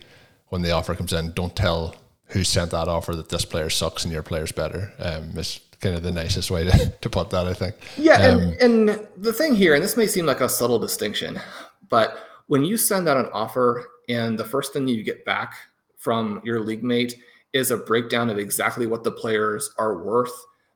when 0.48 0.62
the 0.62 0.70
offer 0.70 0.94
comes 0.94 1.12
in, 1.12 1.32
don't 1.32 1.54
tell 1.54 1.94
who 2.28 2.44
sent 2.44 2.70
that 2.70 2.88
offer 2.88 3.14
that 3.16 3.28
this 3.28 3.44
player 3.44 3.70
sucks 3.70 4.04
and 4.04 4.12
your 4.12 4.22
player's 4.22 4.52
better. 4.52 4.92
Um, 4.98 5.32
it's 5.36 5.60
kind 5.80 5.94
of 5.94 6.02
the 6.02 6.12
nicest 6.12 6.50
way 6.50 6.64
to, 6.70 6.88
to 7.00 7.10
put 7.10 7.30
that, 7.30 7.46
I 7.46 7.54
think. 7.54 7.76
Yeah, 7.96 8.14
um, 8.26 8.40
and, 8.60 8.90
and 8.90 9.08
the 9.16 9.32
thing 9.32 9.54
here, 9.54 9.74
and 9.74 9.82
this 9.82 9.96
may 9.96 10.06
seem 10.06 10.26
like 10.26 10.40
a 10.40 10.48
subtle 10.48 10.78
distinction, 10.78 11.40
but 11.88 12.18
when 12.46 12.64
you 12.64 12.76
send 12.76 13.08
out 13.08 13.16
an 13.16 13.30
offer 13.32 13.86
and 14.08 14.38
the 14.38 14.44
first 14.44 14.72
thing 14.72 14.86
you 14.88 15.02
get 15.02 15.24
back 15.24 15.54
from 15.96 16.40
your 16.44 16.60
league 16.60 16.84
mate 16.84 17.16
is 17.52 17.70
a 17.70 17.76
breakdown 17.76 18.28
of 18.30 18.38
exactly 18.38 18.86
what 18.86 19.04
the 19.04 19.12
players 19.12 19.70
are 19.78 20.02
worth, 20.02 20.34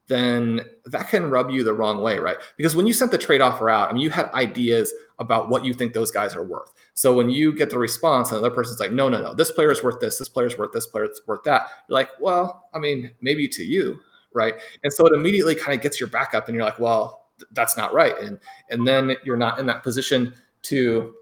then 0.09 0.62
that 0.87 1.09
can 1.09 1.31
rub 1.31 1.50
you 1.50 1.62
the 1.62 1.73
wrong 1.73 2.03
way, 2.03 2.19
right? 2.19 2.38
Because 2.57 2.75
when 2.75 2.87
you 2.87 2.93
sent 2.93 3.11
the 3.11 3.19
trade 3.19 3.41
offer 3.41 3.71
out, 3.71 3.88
I 3.88 3.93
mean, 3.93 4.03
you 4.03 4.11
had 4.11 4.31
ideas 4.33 4.93
about 5.19 5.49
what 5.49 5.65
you 5.65 5.75
think 5.75 5.93
those 5.93 6.11
guys 6.11 6.35
are 6.35 6.45
worth. 6.45 6.73
So 6.95 7.15
when 7.15 7.29
you 7.31 7.53
get 7.53 7.71
the 7.71 7.79
response 7.79 8.31
and 8.31 8.37
the 8.37 8.47
other 8.47 8.55
person's 8.55 8.81
like, 8.81 8.91
no, 8.91 9.09
no, 9.09 9.21
no, 9.21 9.35
this 9.35 9.53
player 9.53 9.71
is 9.71 9.83
worth 9.83 10.00
this, 10.00 10.19
this 10.19 10.29
player 10.29 10.47
is 10.47 10.57
worth 10.57 10.73
this, 10.73 10.87
player 10.87 11.05
is 11.05 11.21
worth 11.27 11.43
that, 11.45 11.69
you're 11.88 11.95
like, 11.95 12.09
well, 12.21 12.69
I 12.75 12.79
mean, 12.79 13.11
maybe 13.21 13.47
to 13.49 13.62
you, 13.62 14.00
right? 14.33 14.55
And 14.83 14.93
so 14.93 15.07
it 15.07 15.12
immediately 15.12 15.55
kind 15.55 15.77
of 15.77 15.83
gets 15.83 16.00
your 16.00 16.09
back 16.09 16.35
up 16.35 16.49
and 16.49 16.55
you're 16.55 16.65
like, 16.65 16.79
well, 16.79 17.27
th- 17.38 17.49
that's 17.53 17.77
not 17.77 17.93
right. 17.93 18.19
And 18.19 18.38
and 18.71 18.87
then 18.87 19.17
you're 19.25 19.37
not 19.37 19.59
in 19.59 19.67
that 19.67 19.83
position 19.83 20.35
to 20.62 21.15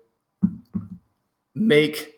make 1.55 2.16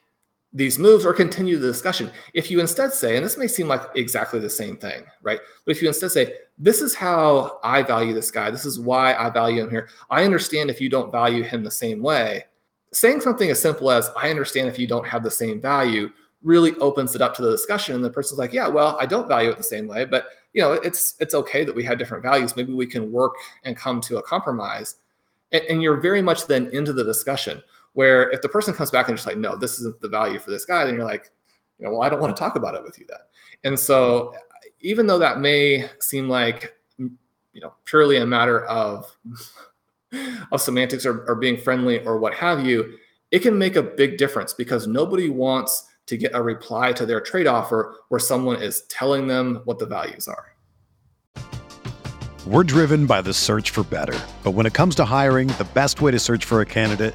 these 0.53 0.79
moves 0.79 1.05
or 1.05 1.13
continue 1.13 1.59
the 1.59 1.67
discussion. 1.67 2.11
If 2.33 2.51
you 2.51 2.61
instead 2.61 2.93
say, 2.93 3.17
and 3.17 3.25
this 3.25 3.37
may 3.37 3.47
seem 3.47 3.69
like 3.69 3.83
exactly 3.95 4.41
the 4.41 4.49
same 4.49 4.77
thing, 4.77 5.05
right? 5.23 5.41
But 5.65 5.77
if 5.77 5.83
you 5.83 5.89
instead 5.89 6.11
say, 6.11 6.35
this 6.59 6.81
is 6.81 6.95
how 6.95 7.61
I 7.63 7.83
value 7.83 8.15
this 8.15 8.31
guy, 8.31 8.51
this 8.51 8.65
is 8.65 8.81
why 8.81 9.15
I 9.15 9.31
value 9.31 9.63
him 9.63 9.71
here. 9.71 9.89
I 10.11 10.25
understand 10.25 10.71
if 10.71 10.81
you 10.81 10.89
don't 10.89 11.13
value 11.13 11.43
him 11.43 11.63
the 11.63 11.71
same 11.71 12.03
way. 12.03 12.47
Saying 12.93 13.21
something 13.21 13.51
as 13.51 13.61
simple 13.61 13.91
as, 13.91 14.11
I 14.17 14.31
understand 14.31 14.69
if 14.69 14.79
you 14.79 14.87
don't 14.87 15.07
have 15.07 15.23
the 15.23 15.31
same 15.31 15.61
value 15.61 16.11
really 16.43 16.75
opens 16.77 17.15
it 17.15 17.21
up 17.21 17.35
to 17.35 17.43
the 17.43 17.51
discussion. 17.51 17.95
And 17.95 18.05
the 18.05 18.11
person's 18.11 18.39
like, 18.39 18.53
yeah, 18.53 18.69
well, 18.69 18.97
I 18.99 19.05
don't 19.07 19.29
value 19.29 19.51
it 19.51 19.59
the 19.59 19.63
same 19.63 19.87
way, 19.87 20.05
but 20.05 20.29
you 20.55 20.63
know, 20.63 20.73
it's 20.73 21.15
it's 21.21 21.35
okay 21.35 21.65
that 21.65 21.75
we 21.75 21.85
have 21.85 21.99
different 21.99 22.23
values. 22.23 22.57
Maybe 22.57 22.73
we 22.73 22.87
can 22.87 23.13
work 23.13 23.35
and 23.65 23.77
come 23.77 24.01
to 24.03 24.17
a 24.17 24.23
compromise. 24.23 24.97
And, 25.53 25.63
and 25.65 25.83
you're 25.83 26.01
very 26.01 26.23
much 26.23 26.47
then 26.47 26.69
into 26.69 26.95
the 26.95 27.05
discussion 27.05 27.63
where 27.95 28.31
if 28.31 28.43
the 28.43 28.49
person 28.49 28.75
comes 28.75 28.91
back 28.91 29.09
and 29.09 29.17
just 29.17 29.27
like, 29.27 29.39
no, 29.39 29.57
this 29.57 29.79
isn't 29.79 30.01
the 30.01 30.09
value 30.09 30.39
for 30.39 30.51
this 30.51 30.65
guy, 30.65 30.85
then 30.85 30.95
you're 30.95 31.05
like, 31.05 31.31
you 31.79 31.87
know, 31.87 31.93
well, 31.93 32.03
I 32.03 32.09
don't 32.09 32.21
want 32.21 32.35
to 32.35 32.41
talk 32.41 32.57
about 32.57 32.75
it 32.75 32.83
with 32.83 32.99
you 32.99 33.07
then. 33.09 33.19
And 33.65 33.79
so 33.79 34.35
even 34.81 35.07
though 35.07 35.19
that 35.19 35.41
may 35.41 35.89
seem 36.01 36.29
like, 36.29 36.75
mm, 37.01 37.11
you 37.53 37.61
know, 37.61 37.75
purely 37.85 38.17
a 38.17 38.27
matter 38.27 38.65
of 38.67 39.17
of 40.53 40.61
semantics 40.61 41.05
or, 41.05 41.25
or 41.27 41.35
being 41.35 41.57
friendly 41.57 42.05
or 42.05 42.19
what 42.19 42.35
have 42.35 42.65
you, 42.65 42.99
it 43.31 43.41
can 43.41 43.59
make 43.59 43.77
a 43.77 43.83
big 43.83 44.17
difference 44.17 44.55
because 44.55 44.87
nobody 44.87 45.29
wants 45.29 45.85
to 46.07 46.17
get 46.17 46.35
a 46.35 46.43
reply 46.43 46.93
to 46.93 47.05
their 47.05 47.21
trade 47.21 47.47
offer 47.47 47.97
where 48.09 48.19
someone 48.19 48.63
is 48.63 48.83
telling 48.89 49.27
them 49.27 49.61
what 49.65 49.79
the 49.79 49.85
values 49.85 50.27
are. 50.27 50.47
We're 52.47 52.65
driven 52.65 53.05
by 53.05 53.21
the 53.21 53.35
search 53.35 53.71
for 53.71 53.83
better. 53.83 54.19
But 54.43 54.53
when 54.53 54.65
it 54.65 54.73
comes 54.73 54.95
to 54.95 55.05
hiring, 55.05 55.49
the 55.49 55.69
best 55.75 56.01
way 56.01 56.11
to 56.13 56.19
search 56.19 56.47
for 56.47 56.63
a 56.63 56.67
candidate 56.67 57.15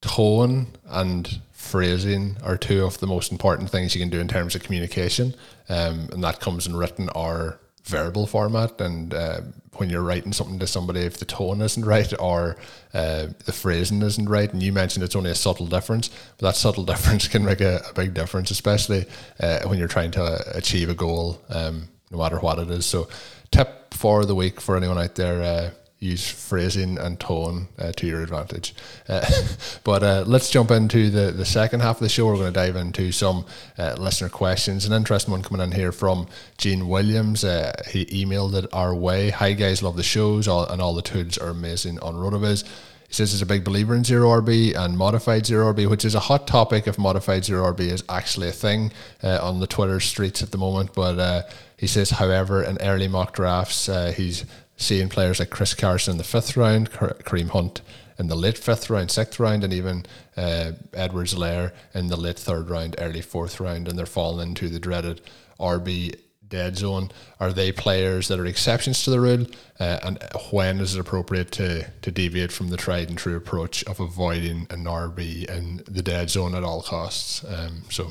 tone 0.00 0.68
and 0.86 1.40
phrasing 1.52 2.36
are 2.42 2.56
two 2.56 2.84
of 2.84 2.98
the 2.98 3.06
most 3.06 3.32
important 3.32 3.70
things 3.70 3.94
you 3.94 4.00
can 4.00 4.10
do 4.10 4.20
in 4.20 4.28
terms 4.28 4.54
of 4.54 4.62
communication. 4.62 5.34
Um, 5.68 6.08
and 6.12 6.22
that 6.22 6.40
comes 6.40 6.66
in 6.66 6.76
written 6.76 7.08
or 7.14 7.58
verbal 7.86 8.26
format 8.26 8.80
and 8.80 9.14
uh, 9.14 9.40
when 9.76 9.88
you're 9.88 10.02
writing 10.02 10.32
something 10.32 10.58
to 10.58 10.66
somebody 10.66 11.00
if 11.00 11.18
the 11.18 11.24
tone 11.24 11.60
isn't 11.60 11.84
right 11.84 12.12
or 12.18 12.56
uh, 12.94 13.28
the 13.44 13.52
phrasing 13.52 14.02
isn't 14.02 14.28
right 14.28 14.52
and 14.52 14.60
you 14.60 14.72
mentioned 14.72 15.04
it's 15.04 15.14
only 15.14 15.30
a 15.30 15.36
subtle 15.36 15.66
difference 15.66 16.08
but 16.36 16.48
that 16.48 16.56
subtle 16.56 16.84
difference 16.92 17.28
can 17.28 17.44
make 17.44 17.60
a, 17.60 17.80
a 17.88 17.94
big 17.94 18.12
difference 18.12 18.50
especially 18.50 19.04
uh, 19.38 19.60
when 19.68 19.78
you're 19.78 19.86
trying 19.86 20.10
to 20.10 20.42
achieve 20.56 20.90
a 20.90 20.94
goal 20.94 21.40
um, 21.48 21.88
no 22.10 22.18
matter 22.18 22.40
what 22.40 22.58
it 22.58 22.68
is 22.70 22.84
so 22.84 23.08
tip 23.52 23.94
for 23.94 24.24
the 24.24 24.34
week 24.34 24.60
for 24.60 24.76
anyone 24.76 24.98
out 24.98 25.14
there 25.14 25.40
uh, 25.40 25.70
use 26.06 26.28
phrasing 26.28 26.98
and 26.98 27.18
tone 27.18 27.68
uh, 27.78 27.92
to 27.92 28.06
your 28.06 28.22
advantage. 28.22 28.74
Uh, 29.08 29.24
but 29.84 30.02
uh, 30.02 30.24
let's 30.26 30.50
jump 30.50 30.70
into 30.70 31.10
the, 31.10 31.32
the 31.32 31.44
second 31.44 31.80
half 31.80 31.96
of 31.96 32.00
the 32.00 32.08
show. 32.08 32.26
We're 32.26 32.36
going 32.36 32.52
to 32.52 32.58
dive 32.58 32.76
into 32.76 33.12
some 33.12 33.46
uh, 33.78 33.94
listener 33.98 34.28
questions. 34.28 34.84
An 34.86 34.92
interesting 34.92 35.32
one 35.32 35.42
coming 35.42 35.64
in 35.64 35.72
here 35.72 35.92
from 35.92 36.26
Gene 36.58 36.88
Williams. 36.88 37.44
Uh, 37.44 37.72
he 37.88 38.06
emailed 38.06 38.54
it 38.54 38.66
our 38.72 38.94
way. 38.94 39.30
Hi, 39.30 39.52
guys, 39.52 39.82
love 39.82 39.96
the 39.96 40.02
shows, 40.02 40.48
all, 40.48 40.66
and 40.66 40.80
all 40.80 40.94
the 40.94 41.02
tools 41.02 41.38
are 41.38 41.50
amazing 41.50 41.98
on 42.00 42.14
RotoViz. 42.14 42.64
He 43.08 43.14
says 43.14 43.30
he's 43.30 43.42
a 43.42 43.46
big 43.46 43.62
believer 43.62 43.94
in 43.94 44.02
zero 44.02 44.28
RB 44.40 44.74
and 44.74 44.98
modified 44.98 45.46
zero 45.46 45.72
RB, 45.72 45.88
which 45.88 46.04
is 46.04 46.16
a 46.16 46.20
hot 46.20 46.48
topic 46.48 46.88
if 46.88 46.98
modified 46.98 47.44
zero 47.44 47.72
RB 47.72 47.80
is 47.80 48.02
actually 48.08 48.48
a 48.48 48.52
thing 48.52 48.90
uh, 49.22 49.38
on 49.40 49.60
the 49.60 49.66
Twitter 49.68 50.00
streets 50.00 50.42
at 50.42 50.50
the 50.50 50.58
moment. 50.58 50.92
But 50.92 51.48
he 51.76 51.86
says, 51.86 52.10
however, 52.10 52.64
in 52.64 52.78
early 52.80 53.06
mock 53.06 53.32
drafts, 53.32 53.86
he's 54.16 54.44
seeing 54.76 55.08
players 55.08 55.38
like 55.38 55.50
Chris 55.50 55.74
Carson 55.74 56.12
in 56.12 56.18
the 56.18 56.24
fifth 56.24 56.56
round, 56.56 56.90
Kareem 56.90 57.50
Hunt 57.50 57.80
in 58.18 58.28
the 58.28 58.34
late 58.34 58.58
fifth 58.58 58.88
round, 58.88 59.10
sixth 59.10 59.38
round, 59.38 59.64
and 59.64 59.72
even 59.72 60.06
uh, 60.36 60.72
Edwards-Helaire 60.94 61.72
in 61.94 62.08
the 62.08 62.16
late 62.16 62.38
third 62.38 62.70
round, 62.70 62.96
early 62.98 63.20
fourth 63.20 63.60
round, 63.60 63.88
and 63.88 63.98
they're 63.98 64.06
falling 64.06 64.48
into 64.48 64.68
the 64.68 64.80
dreaded 64.80 65.20
RB 65.60 66.16
dead 66.48 66.76
zone. 66.76 67.10
Are 67.40 67.52
they 67.52 67.72
players 67.72 68.28
that 68.28 68.38
are 68.38 68.46
exceptions 68.46 69.04
to 69.04 69.10
the 69.10 69.20
rule? 69.20 69.46
Uh, 69.80 69.98
and 70.02 70.18
when 70.50 70.80
is 70.80 70.94
it 70.94 71.00
appropriate 71.00 71.50
to, 71.52 71.90
to 72.02 72.10
deviate 72.10 72.52
from 72.52 72.68
the 72.68 72.76
tried 72.76 73.08
and 73.08 73.18
true 73.18 73.36
approach 73.36 73.82
of 73.84 74.00
avoiding 74.00 74.66
an 74.70 74.84
RB 74.84 75.44
in 75.46 75.82
the 75.88 76.02
dead 76.02 76.30
zone 76.30 76.54
at 76.54 76.64
all 76.64 76.82
costs? 76.82 77.44
Um, 77.44 77.82
so 77.90 78.10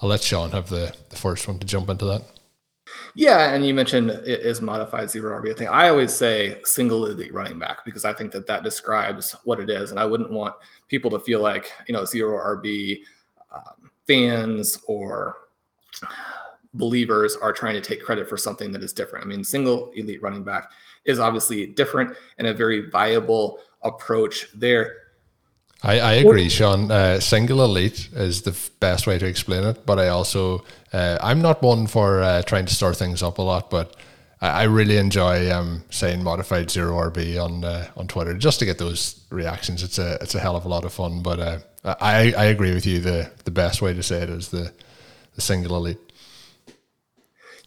I'll 0.00 0.08
let 0.08 0.22
Shawn 0.22 0.52
have 0.52 0.68
the, 0.68 0.94
the 1.10 1.16
first 1.16 1.48
one 1.48 1.58
to 1.58 1.66
jump 1.66 1.88
into 1.88 2.04
that. 2.06 2.22
Yeah, 3.18 3.54
and 3.54 3.66
you 3.66 3.72
mentioned 3.72 4.10
it 4.10 4.40
is 4.40 4.60
modified 4.60 5.10
zero 5.10 5.40
RB. 5.40 5.50
I 5.50 5.54
think 5.54 5.70
I 5.70 5.88
always 5.88 6.14
say 6.14 6.60
single 6.64 7.06
elite 7.06 7.32
running 7.32 7.58
back 7.58 7.82
because 7.82 8.04
I 8.04 8.12
think 8.12 8.30
that 8.32 8.46
that 8.46 8.62
describes 8.62 9.34
what 9.44 9.58
it 9.58 9.70
is, 9.70 9.90
and 9.90 9.98
I 9.98 10.04
wouldn't 10.04 10.30
want 10.30 10.54
people 10.88 11.10
to 11.12 11.18
feel 11.18 11.40
like 11.40 11.72
you 11.88 11.94
know 11.94 12.04
zero 12.04 12.36
RB 12.58 13.00
um, 13.50 13.90
fans 14.06 14.78
or 14.86 15.36
believers 16.74 17.36
are 17.36 17.54
trying 17.54 17.72
to 17.72 17.80
take 17.80 18.04
credit 18.04 18.28
for 18.28 18.36
something 18.36 18.70
that 18.72 18.82
is 18.82 18.92
different. 18.92 19.24
I 19.24 19.28
mean, 19.28 19.42
single 19.42 19.90
elite 19.92 20.20
running 20.20 20.44
back 20.44 20.70
is 21.06 21.18
obviously 21.18 21.68
different 21.68 22.14
and 22.36 22.46
a 22.46 22.52
very 22.52 22.90
viable 22.90 23.60
approach 23.82 24.48
there. 24.54 24.94
I, 25.82 26.00
I 26.00 26.12
agree, 26.14 26.48
Shawn. 26.48 26.90
Uh, 26.90 27.20
single 27.20 27.62
elite 27.62 28.08
is 28.14 28.42
the 28.42 28.50
f- 28.50 28.70
best 28.80 29.06
way 29.06 29.18
to 29.18 29.26
explain 29.26 29.64
it, 29.64 29.84
but 29.84 29.98
I 29.98 30.08
also 30.08 30.64
uh, 30.92 31.18
I'm 31.20 31.42
not 31.42 31.62
one 31.62 31.86
for 31.86 32.22
uh, 32.22 32.42
trying 32.42 32.66
to 32.66 32.74
stir 32.74 32.94
things 32.94 33.22
up 33.22 33.38
a 33.38 33.42
lot, 33.42 33.70
but 33.70 33.94
I, 34.40 34.48
I 34.48 34.62
really 34.64 34.96
enjoy 34.96 35.52
um, 35.52 35.84
saying 35.90 36.22
modified 36.22 36.70
zero 36.70 36.98
RB 37.10 37.42
on 37.42 37.64
uh, 37.64 37.88
on 37.96 38.08
Twitter 38.08 38.34
just 38.34 38.58
to 38.60 38.64
get 38.64 38.78
those 38.78 39.20
reactions. 39.30 39.82
It's 39.82 39.98
a 39.98 40.18
it's 40.20 40.34
a 40.34 40.40
hell 40.40 40.56
of 40.56 40.64
a 40.64 40.68
lot 40.68 40.84
of 40.84 40.92
fun. 40.92 41.22
But 41.22 41.40
uh, 41.40 41.58
I 41.84 42.32
I 42.36 42.44
agree 42.46 42.72
with 42.72 42.86
you. 42.86 43.00
The 43.00 43.30
the 43.44 43.50
best 43.50 43.82
way 43.82 43.92
to 43.92 44.02
say 44.02 44.22
it 44.22 44.30
is 44.30 44.48
the 44.48 44.72
the 45.34 45.40
single 45.40 45.76
elite. 45.76 45.98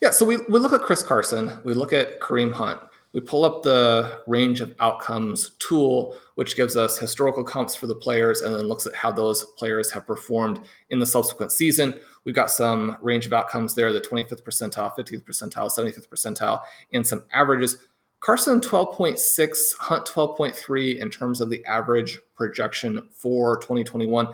Yeah, 0.02 0.12
so 0.12 0.26
we, 0.26 0.38
we 0.38 0.60
look 0.60 0.72
at 0.72 0.82
Chris 0.82 1.04
Carson, 1.04 1.60
we 1.66 1.74
look 1.74 1.92
at 1.92 2.22
Kareem 2.22 2.54
Hunt, 2.54 2.80
we 3.14 3.20
pull 3.20 3.44
up 3.44 3.64
the 3.64 4.22
range 4.28 4.62
of 4.62 4.76
outcomes 4.80 5.52
tool, 5.58 6.16
which 6.36 6.56
gives 6.56 6.78
us 6.78 6.98
historical 6.98 7.44
comps 7.44 7.76
for 7.76 7.88
the 7.88 7.96
players 7.96 8.42
and 8.42 8.54
then 8.54 8.68
looks 8.68 8.86
at 8.86 8.94
how 8.94 9.12
those 9.12 9.46
players 9.58 9.92
have 9.92 10.06
performed 10.06 10.60
in 10.92 11.00
the 11.00 11.06
subsequent 11.06 11.52
season. 11.52 12.00
We've 12.24 12.36
got 12.36 12.52
some 12.52 12.98
range 13.02 13.26
of 13.26 13.34
outcomes 13.34 13.74
there 13.74 13.92
the 13.92 14.00
25th 14.00 14.44
percentile, 14.44 14.96
50th 14.96 15.24
percentile, 15.24 15.72
75th 15.72 16.08
percentile, 16.08 16.62
and 16.94 17.06
some 17.06 17.24
averages. 17.34 17.78
Carson 18.20 18.60
12.6, 18.60 19.78
Hunt 19.80 20.06
12.3 20.06 21.00
in 21.00 21.10
terms 21.10 21.42
of 21.42 21.50
the 21.50 21.66
average 21.66 22.20
projection 22.36 23.08
for 23.12 23.58
2021. 23.58 24.28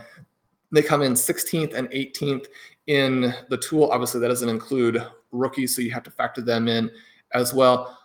They 0.72 0.82
come 0.82 1.02
in 1.02 1.14
16th 1.14 1.74
and 1.74 1.88
18th 1.92 2.48
in 2.88 3.34
the 3.50 3.58
tool. 3.58 3.90
Obviously, 3.92 4.20
that 4.20 4.28
doesn't 4.28 4.50
include 4.50 5.06
rookies, 5.32 5.74
so 5.74 5.82
you 5.82 5.92
have 5.92 6.04
to 6.04 6.12
factor 6.12 6.42
them 6.42 6.68
in 6.68 6.90
as 7.34 7.54
well 7.54 7.98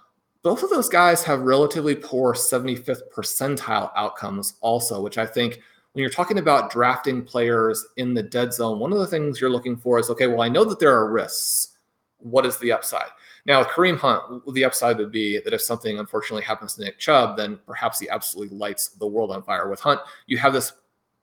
both 0.42 0.62
of 0.62 0.70
those 0.70 0.88
guys 0.88 1.22
have 1.24 1.42
relatively 1.42 1.94
poor 1.94 2.34
75th 2.34 3.02
percentile 3.14 3.90
outcomes, 3.94 4.54
also, 4.60 5.00
which 5.00 5.18
I 5.18 5.26
think 5.26 5.60
when 5.92 6.02
you're 6.02 6.10
talking 6.10 6.38
about 6.38 6.70
drafting 6.70 7.22
players 7.22 7.84
in 7.96 8.14
the 8.14 8.22
dead 8.22 8.54
zone, 8.54 8.78
one 8.78 8.92
of 8.92 8.98
the 8.98 9.06
things 9.06 9.40
you're 9.40 9.50
looking 9.50 9.76
for 9.76 9.98
is 9.98 10.08
okay, 10.10 10.28
well, 10.28 10.42
I 10.42 10.48
know 10.48 10.64
that 10.64 10.78
there 10.78 10.94
are 10.94 11.10
risks. 11.10 11.76
What 12.18 12.46
is 12.46 12.58
the 12.58 12.72
upside? 12.72 13.08
Now, 13.46 13.64
Kareem 13.64 13.98
Hunt, 13.98 14.42
the 14.54 14.64
upside 14.64 14.98
would 14.98 15.10
be 15.10 15.40
that 15.40 15.54
if 15.54 15.62
something 15.62 15.98
unfortunately 15.98 16.44
happens 16.44 16.74
to 16.74 16.82
Nick 16.82 16.98
Chubb, 16.98 17.36
then 17.36 17.58
perhaps 17.66 17.98
he 17.98 18.08
absolutely 18.08 18.56
lights 18.56 18.88
the 18.88 19.06
world 19.06 19.30
on 19.30 19.42
fire. 19.42 19.68
With 19.68 19.80
Hunt, 19.80 20.00
you 20.26 20.36
have 20.38 20.52
this 20.52 20.72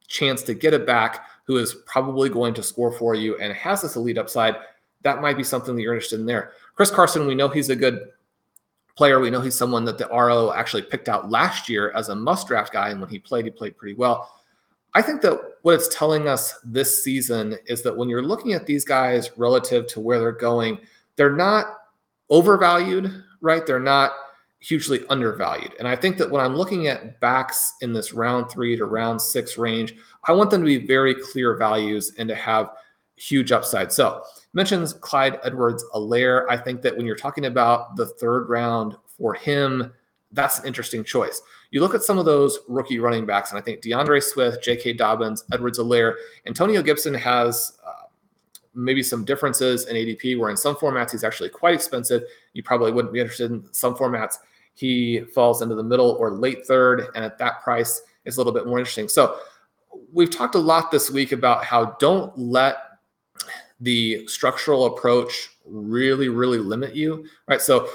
chance 0.07 0.41
to 0.43 0.53
get 0.53 0.73
it 0.73 0.85
back 0.85 1.27
who 1.45 1.57
is 1.57 1.75
probably 1.85 2.29
going 2.29 2.53
to 2.55 2.63
score 2.63 2.91
for 2.91 3.15
you 3.15 3.37
and 3.37 3.53
has 3.53 3.81
this 3.81 3.95
elite 3.95 4.17
upside. 4.17 4.55
That 5.03 5.21
might 5.21 5.37
be 5.37 5.43
something 5.43 5.75
that 5.75 5.81
you're 5.81 5.93
interested 5.93 6.19
in 6.19 6.25
there. 6.25 6.53
Chris 6.75 6.91
Carson, 6.91 7.27
we 7.27 7.35
know 7.35 7.47
he's 7.47 7.69
a 7.69 7.75
good 7.75 8.09
player. 8.97 9.19
We 9.19 9.29
know 9.29 9.39
he's 9.39 9.55
someone 9.55 9.85
that 9.85 9.97
the 9.97 10.07
RO 10.07 10.51
actually 10.51 10.81
picked 10.81 11.07
out 11.07 11.29
last 11.29 11.69
year 11.69 11.91
as 11.91 12.09
a 12.09 12.15
must 12.15 12.47
draft 12.47 12.73
guy. 12.73 12.89
And 12.89 12.99
when 12.99 13.09
he 13.09 13.19
played, 13.19 13.45
he 13.45 13.51
played 13.51 13.77
pretty 13.77 13.95
well. 13.95 14.33
I 14.95 15.01
think 15.03 15.21
that 15.21 15.39
what 15.61 15.75
it's 15.75 15.95
telling 15.95 16.27
us 16.27 16.55
this 16.63 17.03
season 17.03 17.55
is 17.67 17.83
that 17.83 17.95
when 17.95 18.09
you're 18.09 18.23
looking 18.23 18.53
at 18.53 18.65
these 18.65 18.83
guys 18.83 19.29
relative 19.37 19.85
to 19.87 19.99
where 19.99 20.19
they're 20.19 20.31
going, 20.31 20.79
they're 21.15 21.35
not 21.35 21.77
overvalued, 22.29 23.23
right? 23.41 23.65
They're 23.65 23.79
not 23.79 24.13
hugely 24.59 25.05
undervalued. 25.09 25.73
And 25.77 25.87
I 25.87 25.95
think 25.95 26.17
that 26.17 26.31
when 26.31 26.43
I'm 26.43 26.55
looking 26.55 26.87
at 26.87 27.19
backs 27.19 27.75
in 27.81 27.93
this 27.93 28.13
round 28.13 28.49
three 28.49 28.75
to 28.75 28.85
round 28.85 29.21
six 29.21 29.57
range, 29.57 29.95
I 30.23 30.31
want 30.31 30.49
them 30.49 30.61
to 30.61 30.65
be 30.65 30.85
very 30.85 31.13
clear 31.13 31.55
values 31.55 32.13
and 32.17 32.27
to 32.29 32.35
have 32.35 32.71
huge 33.15 33.51
upside. 33.51 33.91
So 33.93 34.23
mentions 34.57 34.91
Clyde 34.91 35.39
Edwards 35.43 35.85
Helaire. 35.93 36.47
I 36.49 36.57
think 36.57 36.81
that 36.81 36.97
when 36.97 37.05
you're 37.05 37.15
talking 37.15 37.45
about 37.45 37.95
the 37.95 38.07
third 38.07 38.49
round 38.49 38.95
for 39.05 39.35
him, 39.35 39.93
that's 40.31 40.57
an 40.57 40.65
interesting 40.65 41.03
choice. 41.03 41.43
You 41.69 41.79
look 41.79 41.93
at 41.93 42.01
some 42.01 42.17
of 42.17 42.25
those 42.25 42.57
rookie 42.67 42.97
running 42.97 43.27
backs, 43.27 43.51
and 43.51 43.59
I 43.59 43.61
think 43.61 43.81
D'Andre 43.81 44.19
Swift, 44.19 44.63
J.K. 44.63 44.93
Dobbins, 44.93 45.43
Edwards 45.53 45.77
Helaire, 45.77 46.15
Antonio 46.47 46.81
Gibson 46.81 47.13
has 47.13 47.77
uh, 47.85 48.07
maybe 48.73 49.03
some 49.03 49.23
differences 49.23 49.85
in 49.85 49.95
ADP, 49.95 50.39
where 50.39 50.49
in 50.49 50.57
some 50.57 50.75
formats 50.75 51.11
he's 51.11 51.23
actually 51.23 51.49
quite 51.49 51.75
expensive. 51.75 52.23
You 52.53 52.63
probably 52.63 52.91
wouldn't 52.91 53.13
be 53.13 53.19
interested 53.19 53.51
in 53.51 53.71
some 53.71 53.93
formats. 53.93 54.37
He 54.73 55.19
falls 55.35 55.61
into 55.61 55.75
the 55.75 55.83
middle 55.83 56.17
or 56.19 56.31
late 56.31 56.65
third, 56.65 57.09
and 57.13 57.23
at 57.23 57.37
that 57.37 57.61
price 57.61 58.01
is 58.25 58.37
a 58.37 58.39
little 58.39 58.53
bit 58.53 58.65
more 58.65 58.79
interesting. 58.79 59.07
So 59.07 59.37
we've 60.11 60.31
talked 60.31 60.55
a 60.55 60.59
lot 60.59 60.89
this 60.89 61.11
week 61.11 61.31
about 61.31 61.63
how 61.63 61.95
don't 61.99 62.35
let 62.35 62.86
the 63.79 64.27
structural 64.27 64.85
approach 64.85 65.49
really, 65.65 66.29
really 66.29 66.57
limit 66.57 66.95
you, 66.95 67.25
right? 67.47 67.61
So 67.61 67.89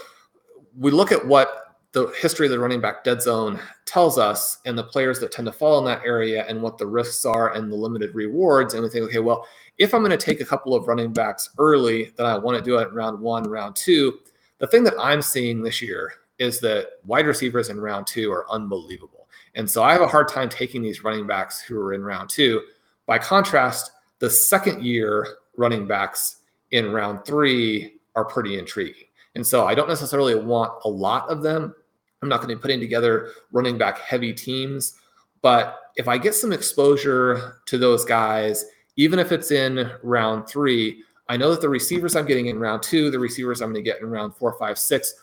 we 0.79 0.91
look 0.91 1.13
at 1.13 1.27
what 1.27 1.77
the 1.93 2.09
history 2.21 2.47
of 2.47 2.53
the 2.53 2.59
running 2.59 2.81
back 2.81 3.05
dead 3.05 3.21
zone 3.21 3.59
tells 3.85 4.17
us 4.17 4.59
and 4.65 4.79
the 4.79 4.85
players 4.85 5.21
that 5.21 5.31
tend 5.31 5.47
to 5.47 5.53
fall 5.53 5.79
in 5.79 5.85
that 5.85 6.03
area 6.05 6.47
and 6.49 6.63
what 6.63 6.79
the 6.79 6.87
risks 6.87 7.25
are 7.27 7.53
and 7.53 7.71
the 7.71 7.77
limited 7.77 8.15
rewards. 8.15 8.73
And 8.73 8.83
we 8.83 8.89
think, 8.89 9.05
okay, 9.07 9.19
well, 9.19 9.47
if 9.79 9.93
I'm 9.93 10.01
going 10.01 10.11
to 10.11 10.17
take 10.17 10.41
a 10.41 10.47
couple 10.47 10.75
of 10.75 10.89
running 10.89 11.13
backs 11.13 11.51
early, 11.59 12.13
then 12.17 12.27
I 12.27 12.39
want 12.39 12.57
to 12.57 12.65
do 12.65 12.79
it 12.79 12.89
in 12.89 12.95
round 12.95 13.21
one, 13.21 13.45
round 13.45 13.77
two. 13.77 14.21
The 14.59 14.67
thing 14.67 14.85
that 14.85 14.95
I'm 14.99 15.21
seeing 15.21 15.63
this 15.63 15.83
year 15.83 16.13
is 16.39 16.61
that 16.61 16.93
wide 17.05 17.27
receivers 17.27 17.69
in 17.69 17.81
round 17.81 18.07
two 18.07 18.33
are 18.33 18.51
unbelievable. 18.51 19.29
And 19.55 19.69
so 19.69 19.83
I 19.83 19.93
have 19.93 20.01
a 20.01 20.09
hard 20.09 20.29
time 20.29 20.49
taking 20.49 20.83
these 20.83 21.05
running 21.05 21.27
backs 21.27 21.61
who 21.61 21.79
are 21.79 21.93
in 21.93 22.03
round 22.03 22.31
two. 22.31 22.63
By 23.07 23.19
contrast, 23.19 23.91
the 24.19 24.31
second 24.31 24.83
year 24.83 25.27
running 25.57 25.87
backs 25.87 26.39
in 26.71 26.93
round 26.93 27.25
three 27.25 27.95
are 28.15 28.25
pretty 28.25 28.59
intriguing. 28.59 29.05
And 29.35 29.47
so 29.47 29.67
I 29.67 29.75
don't 29.75 29.89
necessarily 29.89 30.35
want 30.35 30.73
a 30.85 30.89
lot 30.89 31.29
of 31.29 31.43
them. 31.43 31.75
I'm 32.23 32.29
not 32.29 32.39
going 32.39 32.51
to 32.51 32.57
be 32.57 32.61
putting 32.61 32.81
together 32.81 33.31
running 33.51 33.79
back 33.79 33.99
heavy 33.99 34.33
teams. 34.33 34.95
But 35.41 35.81
if 35.97 36.09
I 36.09 36.19
get 36.19 36.35
some 36.35 36.53
exposure 36.53 37.61
to 37.67 37.79
those 37.79 38.05
guys, 38.05 38.65
even 38.97 39.19
if 39.19 39.33
it's 39.33 39.51
in 39.51 39.91
round 40.03 40.47
three, 40.47 41.03
I 41.29 41.37
know 41.37 41.51
that 41.51 41.61
the 41.61 41.69
receivers 41.69 42.15
I'm 42.15 42.27
getting 42.27 42.47
in 42.47 42.59
round 42.59 42.83
two, 42.83 43.11
the 43.11 43.19
receivers 43.19 43.61
I'm 43.61 43.73
going 43.73 43.83
to 43.83 43.91
get 43.91 44.01
in 44.01 44.11
round 44.11 44.37
four, 44.37 44.57
five, 44.59 44.79
six, 44.79 45.15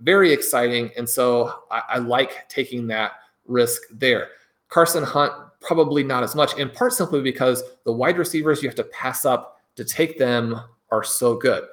very 0.00 0.32
exciting. 0.32 0.90
And 0.96 1.08
so 1.08 1.62
I, 1.70 1.82
I 1.88 1.98
like 1.98 2.48
taking 2.48 2.86
that 2.88 3.12
risk 3.46 3.82
there. 3.90 4.28
Carson 4.68 5.02
Hunt, 5.02 5.32
probably 5.60 6.02
not 6.02 6.22
as 6.22 6.34
much, 6.34 6.56
in 6.56 6.70
part 6.70 6.92
simply 6.92 7.20
because 7.20 7.62
the 7.84 7.92
wide 7.92 8.18
receivers 8.18 8.62
you 8.62 8.68
have 8.68 8.76
to 8.76 8.84
pass 8.84 9.24
up 9.24 9.55
to 9.76 9.84
take 9.84 10.18
them 10.18 10.60
are 10.90 11.04
so 11.04 11.36
good. 11.36 11.64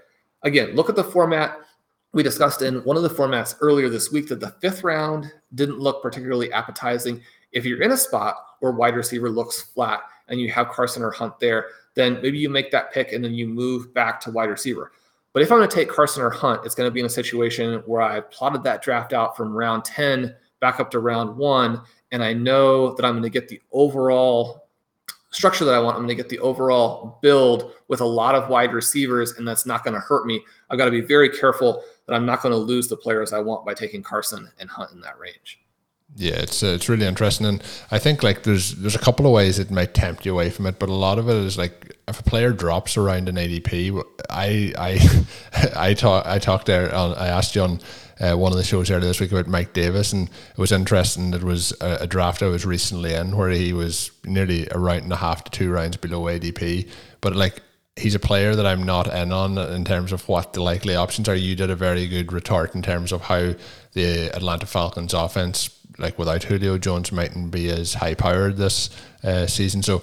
Again, 0.43 0.75
look 0.75 0.89
at 0.89 0.95
the 0.95 1.03
format. 1.03 1.57
we 2.13 2.21
discussed 2.21 2.61
in 2.61 2.83
one 2.83 2.97
of 2.97 3.03
the 3.03 3.09
formats 3.09 3.55
earlier 3.61 3.89
this 3.89 4.11
week 4.11 4.27
that 4.27 4.39
the 4.39 4.55
fifth 4.61 4.83
round 4.83 5.31
didn't 5.55 5.79
look 5.79 6.01
particularly 6.01 6.51
appetizing. 6.51 7.21
If 7.51 7.65
you're 7.65 7.81
in 7.81 7.91
a 7.91 7.97
spot 7.97 8.35
where 8.59 8.71
wide 8.71 8.95
receiver 8.95 9.29
looks 9.29 9.61
flat 9.61 10.01
and 10.27 10.39
you 10.39 10.51
have 10.51 10.69
Carson 10.69 11.01
or 11.01 11.11
Hunt 11.11 11.39
there, 11.39 11.67
then 11.95 12.21
maybe 12.21 12.37
you 12.37 12.49
make 12.49 12.71
that 12.71 12.93
pick 12.93 13.13
and 13.13 13.23
then 13.23 13.33
you 13.33 13.47
move 13.47 13.93
back 13.93 14.19
to 14.21 14.31
wide 14.31 14.49
receiver. 14.49 14.91
But 15.33 15.41
if 15.41 15.51
I'm 15.51 15.57
going 15.57 15.69
to 15.69 15.75
take 15.75 15.89
Carson 15.89 16.21
or 16.21 16.29
Hunt, 16.29 16.61
it's 16.65 16.75
going 16.75 16.87
to 16.87 16.91
be 16.93 16.99
in 16.99 17.07
a 17.07 17.09
situation 17.09 17.81
where 17.85 18.01
I 18.01 18.19
plotted 18.19 18.63
that 18.63 18.83
draft 18.83 19.13
out 19.13 19.35
from 19.35 19.51
round 19.51 19.83
10 19.83 20.35
back 20.59 20.79
up 20.79 20.91
to 20.91 20.99
round 20.99 21.35
one, 21.35 21.81
and 22.11 22.23
I 22.23 22.33
know 22.33 22.93
that 22.95 23.05
I'm 23.05 23.13
going 23.13 23.23
to 23.23 23.29
get 23.29 23.49
the 23.49 23.59
overall 23.71 24.62
structure 25.33 25.65
that 25.65 25.73
I 25.73 25.79
want. 25.79 25.95
I'm 25.95 26.03
going 26.03 26.15
to 26.15 26.15
get 26.15 26.29
the 26.29 26.39
overall 26.39 27.19
build 27.21 27.73
with 27.87 27.99
a 27.99 28.05
lot 28.05 28.35
of 28.35 28.49
wide 28.49 28.71
receivers, 28.71 29.33
and 29.33 29.47
that's 29.47 29.65
not 29.65 29.83
going 29.83 29.95
to 29.95 29.99
hurt 29.99 30.25
me. 30.25 30.41
I've 30.69 30.77
got 30.77 30.85
to 30.85 30.91
be 30.91 31.01
very 31.01 31.29
careful 31.29 31.83
that 32.07 32.13
I'm 32.13 32.25
not 32.25 32.41
going 32.41 32.53
to 32.53 32.57
lose 32.57 32.87
the 32.87 32.97
players 32.97 33.33
I 33.33 33.39
want 33.39 33.65
by 33.65 33.73
taking 33.73 34.03
Carson 34.03 34.49
and 34.59 34.69
Hunt 34.69 34.91
in 34.91 35.01
that 35.01 35.19
range. 35.19 35.59
Yeah, 36.15 36.35
it's 36.35 36.61
uh, 36.61 36.67
it's 36.67 36.89
really 36.89 37.07
interesting, 37.07 37.47
and 37.47 37.63
I 37.89 37.97
think 37.97 38.21
like 38.21 38.43
there's 38.43 38.75
there's 38.75 38.95
a 38.95 38.99
couple 38.99 39.25
of 39.25 39.31
ways 39.31 39.57
it 39.57 39.71
might 39.71 39.95
tempt 39.95 40.27
you 40.27 40.33
away 40.33 40.51
from 40.51 40.67
it, 40.67 40.77
but 40.77 40.89
a 40.89 40.93
lot 40.93 41.17
of 41.17 41.27
it 41.27 41.35
is 41.35 41.57
like 41.57 41.97
if 42.07 42.19
a 42.19 42.23
player 42.23 42.51
drops 42.51 42.97
around 42.97 43.29
an 43.29 43.35
ADP, 43.35 43.99
I 44.29 44.73
I 44.77 45.25
I 45.89 45.93
talk 45.95 46.27
I 46.27 46.37
talked 46.37 46.67
there. 46.67 46.93
On, 46.93 47.15
I 47.15 47.29
asked 47.29 47.55
you 47.55 47.63
on 47.63 47.79
uh, 48.19 48.35
one 48.35 48.51
of 48.51 48.57
the 48.57 48.63
shows 48.63 48.91
earlier 48.91 49.07
this 49.07 49.19
week 49.19 49.31
about 49.31 49.47
Mike 49.47 49.73
Davis, 49.73 50.13
and 50.13 50.29
it 50.29 50.57
was 50.57 50.71
interesting. 50.71 51.33
It 51.33 51.43
was 51.43 51.73
a, 51.81 51.99
a, 52.01 52.07
draft 52.07 52.43
I 52.43 52.47
was 52.47 52.65
recently 52.65 53.13
in 53.13 53.35
where 53.35 53.49
he 53.49 53.73
was 53.73 54.11
nearly 54.23 54.67
a 54.71 54.79
round 54.79 55.03
and 55.03 55.13
a 55.13 55.17
half 55.17 55.43
to 55.45 55.51
two 55.51 55.71
rounds 55.71 55.97
below 55.97 56.23
ADP, 56.23 56.89
but 57.21 57.35
like 57.35 57.61
he's 57.95 58.15
a 58.15 58.19
player 58.19 58.55
that 58.55 58.65
I'm 58.65 58.83
not 58.83 59.13
in 59.13 59.31
on 59.31 59.57
in 59.57 59.85
terms 59.85 60.11
of 60.11 60.27
what 60.27 60.53
the 60.53 60.63
likely 60.63 60.95
options 60.95 61.29
are. 61.29 61.35
You 61.35 61.55
did 61.55 61.69
a 61.69 61.75
very 61.75 62.07
good 62.07 62.33
retort 62.33 62.75
in 62.75 62.81
terms 62.81 63.11
of 63.11 63.21
how 63.21 63.53
the 63.93 64.35
Atlanta 64.35 64.65
Falcons 64.65 65.13
offense 65.13 65.69
like 65.99 66.17
without 66.17 66.43
Julio 66.43 66.77
Jones 66.77 67.11
mightn't 67.11 67.51
be 67.51 67.69
as 67.69 67.93
high 67.93 68.15
powered 68.15 68.57
this 68.57 68.89
uh, 69.23 69.45
season. 69.45 69.83
So, 69.83 70.01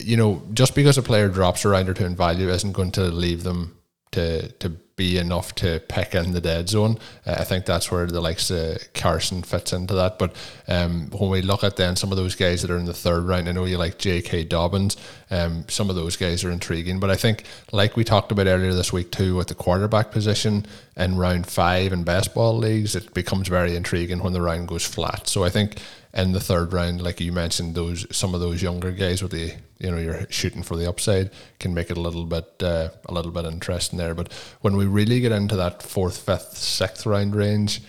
you 0.00 0.16
know, 0.16 0.42
just 0.52 0.74
because 0.74 0.98
a 0.98 1.02
player 1.02 1.28
drops 1.28 1.64
around 1.64 1.88
or 1.88 1.94
two 1.94 2.04
in 2.04 2.16
value 2.16 2.48
isn't 2.48 2.72
going 2.72 2.92
to 2.92 3.04
leave 3.04 3.44
them 3.44 3.76
to 4.12 4.48
to 4.52 4.76
be 4.98 5.16
enough 5.16 5.54
to 5.54 5.80
pick 5.88 6.14
in 6.14 6.32
the 6.32 6.40
dead 6.42 6.68
zone. 6.68 6.98
Uh, 7.24 7.36
I 7.38 7.44
think 7.44 7.64
that's 7.64 7.90
where 7.90 8.06
the 8.06 8.20
likes 8.20 8.50
of 8.50 8.76
Carson 8.92 9.42
fits 9.42 9.72
into 9.72 9.94
that. 9.94 10.18
But 10.18 10.36
um, 10.66 11.08
when 11.10 11.30
we 11.30 11.40
look 11.40 11.64
at 11.64 11.76
then 11.76 11.96
some 11.96 12.12
of 12.12 12.18
those 12.18 12.34
guys 12.34 12.60
that 12.60 12.70
are 12.70 12.76
in 12.76 12.84
the 12.84 12.92
third 12.92 13.22
round, 13.22 13.48
I 13.48 13.52
know 13.52 13.64
you 13.64 13.78
like 13.78 13.96
J.K. 13.96 14.44
Dobbins. 14.44 14.98
Um, 15.30 15.64
some 15.68 15.88
of 15.88 15.96
those 15.96 16.16
guys 16.16 16.44
are 16.44 16.50
intriguing. 16.50 17.00
But 17.00 17.10
I 17.10 17.16
think, 17.16 17.44
like 17.72 17.96
we 17.96 18.04
talked 18.04 18.32
about 18.32 18.46
earlier 18.46 18.74
this 18.74 18.92
week 18.92 19.10
too, 19.10 19.36
with 19.36 19.48
the 19.48 19.54
quarterback 19.54 20.10
position 20.10 20.66
in 20.96 21.16
round 21.16 21.46
five 21.46 21.92
in 21.92 22.02
best 22.04 22.34
ball 22.34 22.58
leagues, 22.58 22.94
it 22.94 23.14
becomes 23.14 23.48
very 23.48 23.76
intriguing 23.76 24.22
when 24.22 24.34
the 24.34 24.42
round 24.42 24.68
goes 24.68 24.84
flat. 24.84 25.28
So 25.28 25.44
I 25.44 25.48
think 25.48 25.80
in 26.18 26.32
the 26.32 26.40
third 26.40 26.72
round, 26.72 27.00
like 27.00 27.20
you 27.20 27.32
mentioned, 27.32 27.76
those 27.76 28.04
some 28.14 28.34
of 28.34 28.40
those 28.40 28.60
younger 28.60 28.90
guys 28.90 29.22
with 29.22 29.30
the 29.30 29.54
you 29.78 29.90
know 29.90 29.96
you're 29.96 30.26
shooting 30.30 30.64
for 30.64 30.76
the 30.76 30.88
upside 30.88 31.30
can 31.60 31.72
make 31.72 31.90
it 31.90 31.96
a 31.96 32.00
little 32.00 32.24
bit 32.24 32.60
uh, 32.60 32.88
a 33.06 33.14
little 33.14 33.30
bit 33.30 33.44
interesting 33.44 33.98
there. 33.98 34.14
But 34.14 34.32
when 34.60 34.76
we 34.76 34.84
really 34.84 35.20
get 35.20 35.30
into 35.30 35.56
that 35.56 35.80
fourth, 35.82 36.18
fifth, 36.18 36.56
sixth 36.56 37.06
round 37.06 37.36
range, 37.36 37.80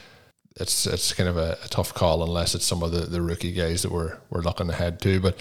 it's 0.57 0.85
it's 0.85 1.11
kind 1.13 1.27
of 1.27 1.37
a, 1.37 1.57
a 1.65 1.67
tough 1.69 1.93
call 1.95 2.23
unless 2.23 2.53
it's 2.53 2.65
some 2.65 2.83
of 2.83 2.91
the, 2.91 3.01
the 3.01 3.21
rookie 3.21 3.51
guys 3.51 3.81
that 3.81 3.91
we're 3.91 4.17
we're 4.29 4.41
looking 4.41 4.69
ahead 4.69 5.01
to. 5.01 5.19
But 5.19 5.39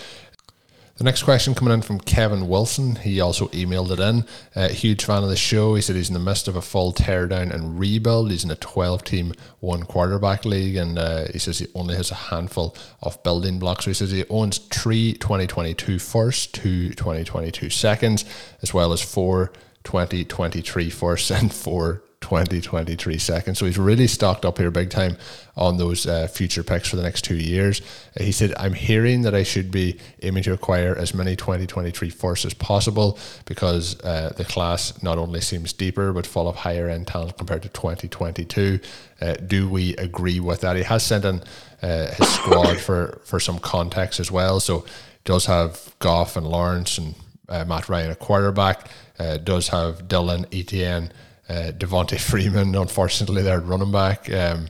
the 0.98 1.04
next 1.04 1.22
question 1.22 1.54
coming 1.54 1.72
in 1.72 1.80
from 1.80 2.00
Kevin 2.00 2.48
Wilson. 2.48 2.96
He 2.96 3.20
also 3.20 3.46
emailed 3.48 3.92
it 3.92 4.00
in. 4.00 4.24
Uh, 4.54 4.68
huge 4.68 5.04
fan 5.04 5.22
of 5.22 5.28
the 5.28 5.36
show. 5.36 5.76
He 5.76 5.80
said 5.80 5.94
he's 5.94 6.08
in 6.08 6.14
the 6.14 6.20
midst 6.20 6.48
of 6.48 6.56
a 6.56 6.60
full 6.60 6.92
teardown 6.92 7.54
and 7.54 7.78
rebuild. 7.78 8.32
He's 8.32 8.42
in 8.42 8.50
a 8.50 8.56
12 8.56 9.04
team, 9.04 9.32
one 9.60 9.84
quarterback 9.84 10.44
league, 10.44 10.74
and 10.74 10.98
uh, 10.98 11.26
he 11.32 11.38
says 11.38 11.60
he 11.60 11.68
only 11.72 11.94
has 11.94 12.10
a 12.10 12.16
handful 12.16 12.76
of 13.00 13.22
building 13.22 13.60
blocks. 13.60 13.84
So 13.84 13.90
he 13.90 13.94
says 13.94 14.10
he 14.10 14.24
owns 14.28 14.58
three 14.58 15.12
2022 15.12 16.00
firsts, 16.00 16.46
two 16.48 16.88
2022 16.90 17.70
seconds, 17.70 18.24
as 18.60 18.74
well 18.74 18.92
as 18.92 19.00
four 19.00 19.52
2023 19.84 20.90
firsts 20.90 21.30
and 21.30 21.54
four 21.54 22.02
2023 22.20 23.16
seconds. 23.18 23.58
So 23.58 23.66
he's 23.66 23.78
really 23.78 24.06
stocked 24.06 24.44
up 24.44 24.58
here 24.58 24.70
big 24.70 24.90
time 24.90 25.16
on 25.56 25.76
those 25.76 26.06
uh, 26.06 26.26
future 26.26 26.62
picks 26.62 26.88
for 26.88 26.96
the 26.96 27.02
next 27.02 27.22
two 27.22 27.36
years. 27.36 27.80
Uh, 28.18 28.24
he 28.24 28.32
said, 28.32 28.52
I'm 28.56 28.74
hearing 28.74 29.22
that 29.22 29.34
I 29.34 29.44
should 29.44 29.70
be 29.70 29.98
aiming 30.22 30.42
to 30.44 30.52
acquire 30.52 30.96
as 30.96 31.14
many 31.14 31.36
2023 31.36 32.10
firsts 32.10 32.44
as 32.44 32.54
possible 32.54 33.18
because 33.44 34.00
uh, 34.00 34.32
the 34.36 34.44
class 34.44 35.00
not 35.02 35.16
only 35.16 35.40
seems 35.40 35.72
deeper 35.72 36.12
but 36.12 36.26
full 36.26 36.48
of 36.48 36.56
higher 36.56 36.88
end 36.88 37.06
talent 37.06 37.36
compared 37.38 37.62
to 37.62 37.68
2022. 37.68 38.80
Uh, 39.20 39.34
do 39.34 39.68
we 39.68 39.96
agree 39.96 40.40
with 40.40 40.60
that? 40.62 40.76
He 40.76 40.82
has 40.82 41.04
sent 41.04 41.24
in 41.24 41.42
uh, 41.82 42.14
his 42.14 42.28
squad 42.28 42.76
for, 42.80 43.20
for 43.24 43.38
some 43.38 43.58
context 43.58 44.18
as 44.18 44.30
well. 44.30 44.60
So 44.60 44.84
does 45.24 45.46
have 45.46 45.94
Goff 46.00 46.36
and 46.36 46.46
Lawrence 46.46 46.98
and 46.98 47.14
Matt 47.48 47.88
Ryan, 47.88 48.10
a 48.10 48.14
quarterback, 48.14 48.90
does 49.44 49.68
have 49.68 50.08
Dillon, 50.08 50.46
Etienne 50.52 51.10
uh, 51.48 51.72
Devonta 51.72 52.18
Freeman, 52.20 52.74
unfortunately, 52.74 53.42
they're 53.42 53.60
running 53.60 53.92
back. 53.92 54.30
Um, 54.32 54.68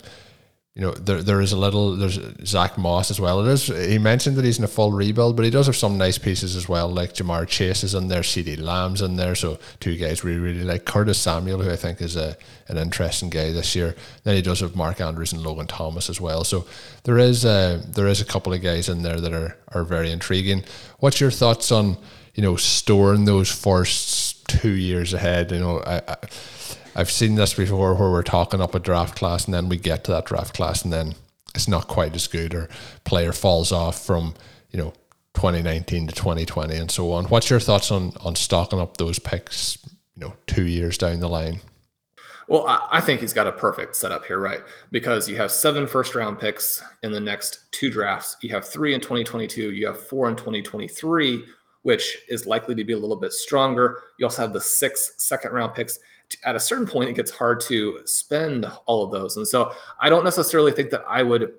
you 0.78 0.84
know, 0.84 0.92
there 0.92 1.24
there 1.24 1.40
is 1.40 1.50
a 1.50 1.58
little. 1.58 1.96
There's 1.96 2.20
Zach 2.46 2.78
Moss 2.78 3.10
as 3.10 3.18
well. 3.18 3.44
It 3.44 3.50
is. 3.50 3.66
He 3.66 3.98
mentioned 3.98 4.36
that 4.36 4.44
he's 4.44 4.58
in 4.58 4.64
a 4.64 4.68
full 4.68 4.92
rebuild, 4.92 5.34
but 5.34 5.44
he 5.44 5.50
does 5.50 5.66
have 5.66 5.74
some 5.74 5.98
nice 5.98 6.18
pieces 6.18 6.54
as 6.54 6.68
well. 6.68 6.88
Like 6.88 7.14
Ja'Marr 7.14 7.48
Chase 7.48 7.82
is 7.82 7.96
in 7.96 8.06
there, 8.06 8.20
CeeDee 8.20 8.60
Lamb's 8.60 9.02
in 9.02 9.16
there. 9.16 9.34
So 9.34 9.58
two 9.80 9.96
guys 9.96 10.22
we 10.22 10.36
really 10.36 10.62
like. 10.62 10.84
Curtis 10.84 11.18
Samuel, 11.18 11.60
who 11.60 11.72
I 11.72 11.74
think 11.74 12.00
is 12.00 12.14
a 12.14 12.36
an 12.68 12.76
interesting 12.76 13.28
guy 13.28 13.50
this 13.50 13.74
year. 13.74 13.96
Then 14.22 14.36
he 14.36 14.42
does 14.42 14.60
have 14.60 14.76
Mark 14.76 15.00
Andrews 15.00 15.32
and 15.32 15.42
Logan 15.42 15.66
Thomas 15.66 16.08
as 16.08 16.20
well. 16.20 16.44
So 16.44 16.64
there 17.02 17.18
is 17.18 17.44
a, 17.44 17.82
there 17.88 18.06
is 18.06 18.20
a 18.20 18.24
couple 18.24 18.52
of 18.52 18.62
guys 18.62 18.88
in 18.88 19.02
there 19.02 19.20
that 19.20 19.32
are 19.32 19.56
are 19.72 19.82
very 19.82 20.12
intriguing. 20.12 20.62
What's 21.00 21.20
your 21.20 21.32
thoughts 21.32 21.72
on 21.72 21.96
you 22.34 22.42
know 22.44 22.54
storing 22.54 23.24
those 23.24 23.50
first 23.50 24.46
two 24.46 24.76
years 24.76 25.12
ahead? 25.12 25.50
You 25.50 25.58
know, 25.58 25.80
I, 25.80 26.02
I 26.06 26.16
I've 26.98 27.12
seen 27.12 27.36
this 27.36 27.54
before 27.54 27.94
where 27.94 28.10
we're 28.10 28.24
talking 28.24 28.60
up 28.60 28.74
a 28.74 28.80
draft 28.80 29.14
class 29.16 29.44
and 29.44 29.54
then 29.54 29.68
we 29.68 29.76
get 29.76 30.02
to 30.04 30.10
that 30.10 30.26
draft 30.26 30.52
class 30.52 30.82
and 30.82 30.92
then 30.92 31.14
it's 31.54 31.68
not 31.68 31.86
quite 31.86 32.12
as 32.16 32.26
good 32.26 32.52
or 32.52 32.68
player 33.04 33.32
falls 33.32 33.70
off 33.70 34.04
from, 34.04 34.34
you 34.72 34.80
know, 34.80 34.92
2019 35.34 36.08
to 36.08 36.12
2020 36.12 36.76
and 36.76 36.90
so 36.90 37.12
on. 37.12 37.26
What's 37.26 37.50
your 37.50 37.60
thoughts 37.60 37.92
on 37.92 38.14
on 38.24 38.34
stocking 38.34 38.80
up 38.80 38.96
those 38.96 39.20
picks, 39.20 39.78
you 40.16 40.26
know, 40.26 40.32
2 40.48 40.66
years 40.66 40.98
down 40.98 41.20
the 41.20 41.28
line? 41.28 41.60
Well, 42.48 42.66
I 42.66 43.00
think 43.00 43.20
he's 43.20 43.32
got 43.32 43.46
a 43.46 43.52
perfect 43.52 43.94
setup 43.94 44.24
here, 44.24 44.40
right? 44.40 44.62
Because 44.90 45.28
you 45.28 45.36
have 45.36 45.52
seven 45.52 45.86
first 45.86 46.16
round 46.16 46.40
picks 46.40 46.82
in 47.04 47.12
the 47.12 47.20
next 47.20 47.70
two 47.70 47.90
drafts. 47.92 48.36
You 48.40 48.50
have 48.50 48.66
three 48.66 48.92
in 48.92 49.00
2022. 49.00 49.70
You 49.70 49.86
have 49.86 50.04
four 50.04 50.28
in 50.28 50.34
2023, 50.34 51.44
which 51.82 52.18
is 52.28 52.44
likely 52.44 52.74
to 52.74 52.82
be 52.82 52.94
a 52.94 52.98
little 52.98 53.14
bit 53.16 53.32
stronger. 53.32 54.02
You 54.18 54.26
also 54.26 54.42
have 54.42 54.52
the 54.52 54.60
six 54.60 55.12
second 55.18 55.52
round 55.52 55.74
picks 55.74 56.00
at 56.44 56.56
a 56.56 56.60
certain 56.60 56.86
point, 56.86 57.10
it 57.10 57.16
gets 57.16 57.30
hard 57.30 57.60
to 57.60 58.00
spend 58.04 58.66
all 58.86 59.04
of 59.04 59.10
those. 59.10 59.36
And 59.36 59.46
so 59.46 59.72
I 60.00 60.08
don't 60.08 60.24
necessarily 60.24 60.72
think 60.72 60.90
that 60.90 61.04
I 61.08 61.22
would 61.22 61.52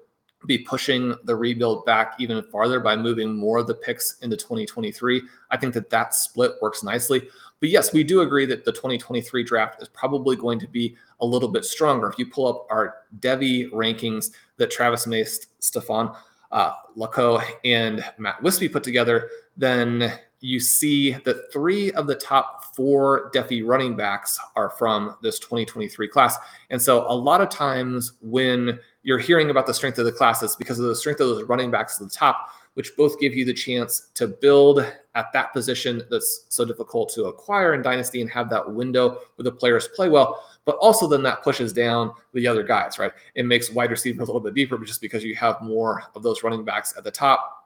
be 0.46 0.58
pushing 0.58 1.14
the 1.26 1.36
rebuild 1.36 1.86
back 1.86 2.14
even 2.18 2.42
farther 2.44 2.80
by 2.80 2.96
moving 2.96 3.36
more 3.36 3.58
of 3.58 3.68
the 3.68 3.74
picks 3.74 4.18
into 4.20 4.38
2023. 4.38 5.22
I 5.52 5.58
think 5.58 5.74
that 5.74 5.90
that 5.90 6.14
split 6.16 6.54
works 6.62 6.84
nicely. 6.84 7.28
But 7.60 7.70
yes, 7.70 7.92
we 7.92 8.04
do 8.04 8.22
agree 8.22 8.46
that 8.46 8.64
the 8.64 8.72
2023 8.72 9.44
draft 9.44 9.82
is 9.82 9.90
probably 9.90 10.38
going 10.38 10.60
to 10.60 10.68
be 10.68 10.96
a 11.20 11.26
little 11.26 11.50
bit 11.50 11.66
stronger. 11.66 12.10
If 12.10 12.18
you 12.18 12.26
pull 12.26 12.48
up 12.48 12.68
our 12.70 13.00
Devy 13.20 13.70
rankings 13.72 14.32
that 14.58 14.72
Travis 14.72 15.06
Mace, 15.06 15.48
Stefan 15.60 16.16
uh, 16.52 16.72
Laco, 16.96 17.42
and 17.66 18.04
Matt 18.18 18.42
Wispy 18.42 18.70
put 18.70 18.84
together, 18.84 19.30
then 19.58 20.18
you 20.42 20.60
see 20.60 21.12
that 21.12 21.52
three 21.52 21.92
of 21.94 22.08
the 22.08 22.16
top 22.16 22.76
four 22.76 23.30
Devy 23.32 23.66
running 23.66 23.96
backs 23.96 24.40
are 24.56 24.70
from 24.70 25.16
this 25.22 25.40
2023 25.40 26.08
class. 26.08 26.38
And 26.70 26.82
so 26.82 27.06
a 27.10 27.14
lot 27.14 27.42
of 27.42 27.50
times 27.50 28.14
when 28.22 28.80
you're 29.04 29.20
hearing 29.20 29.50
about 29.50 29.68
the 29.68 29.74
strength 29.74 30.00
of 30.00 30.06
the 30.06 30.12
class, 30.12 30.42
it's 30.42 30.56
because 30.56 30.80
of 30.80 30.86
the 30.86 30.96
strength 30.96 31.20
of 31.20 31.28
those 31.28 31.44
running 31.44 31.72
backs 31.72 32.00
at 32.00 32.08
the 32.08 32.14
top, 32.14 32.50
which 32.76 32.96
both 32.96 33.20
give 33.20 33.34
you 33.34 33.44
the 33.44 33.54
chance 33.54 34.12
to 34.14 34.28
build 34.28 34.86
at 35.16 35.34
that 35.34 35.52
position 35.52 36.02
that's 36.10 36.46
so 36.48 36.64
difficult 36.64 37.10
to 37.10 37.26
acquire 37.26 37.74
in 37.74 37.82
Dynasty 37.82 38.22
and 38.22 38.30
have 38.30 38.50
that 38.50 38.72
window 38.72 39.20
where 39.36 39.44
the 39.44 39.52
players 39.52 39.90
play 39.90 40.08
well. 40.08 40.46
But 40.64 40.78
also 40.78 41.08
then 41.08 41.24
that 41.24 41.44
pushes 41.44 41.74
down 41.74 42.12
the 42.34 42.48
other 42.48 42.64
guys, 42.64 43.00
right? 43.00 43.12
It 43.36 43.46
makes 43.46 43.72
wide 43.72 43.92
receiver 43.92 44.22
a 44.22 44.26
little 44.26 44.40
bit 44.40 44.54
deeper 44.54 44.78
just 44.78 45.02
because 45.02 45.24
you 45.24 45.36
have 45.36 45.62
more 45.62 46.04
of 46.16 46.24
those 46.24 46.44
running 46.44 46.64
backs 46.64 46.94
at 46.96 47.04
the 47.04 47.12
top 47.12 47.59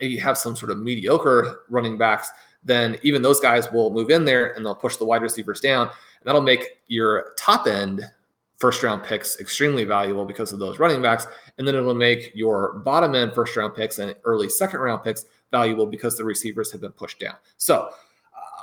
you 0.00 0.20
have 0.20 0.38
some 0.38 0.56
sort 0.56 0.70
of 0.70 0.78
mediocre 0.78 1.60
running 1.68 1.98
backs, 1.98 2.30
then 2.64 2.98
even 3.02 3.22
those 3.22 3.40
guys 3.40 3.70
will 3.72 3.90
move 3.90 4.10
in 4.10 4.24
there 4.24 4.52
and 4.52 4.64
they'll 4.64 4.74
push 4.74 4.96
the 4.96 5.04
wide 5.04 5.22
receivers 5.22 5.60
down. 5.60 5.88
And 5.88 6.24
that'll 6.24 6.40
make 6.40 6.80
your 6.86 7.34
top 7.38 7.66
end 7.66 8.08
first 8.58 8.82
round 8.82 9.04
picks 9.04 9.38
extremely 9.38 9.84
valuable 9.84 10.24
because 10.24 10.52
of 10.52 10.58
those 10.58 10.78
running 10.78 11.00
backs. 11.00 11.26
And 11.56 11.66
then 11.66 11.74
it'll 11.74 11.94
make 11.94 12.32
your 12.34 12.80
bottom 12.80 13.14
end 13.14 13.34
first 13.34 13.56
round 13.56 13.74
picks 13.74 13.98
and 13.98 14.14
early 14.24 14.48
second 14.48 14.80
round 14.80 15.04
picks 15.04 15.24
valuable 15.50 15.86
because 15.86 16.16
the 16.16 16.24
receivers 16.24 16.70
have 16.72 16.80
been 16.80 16.92
pushed 16.92 17.20
down. 17.20 17.34
So 17.56 17.90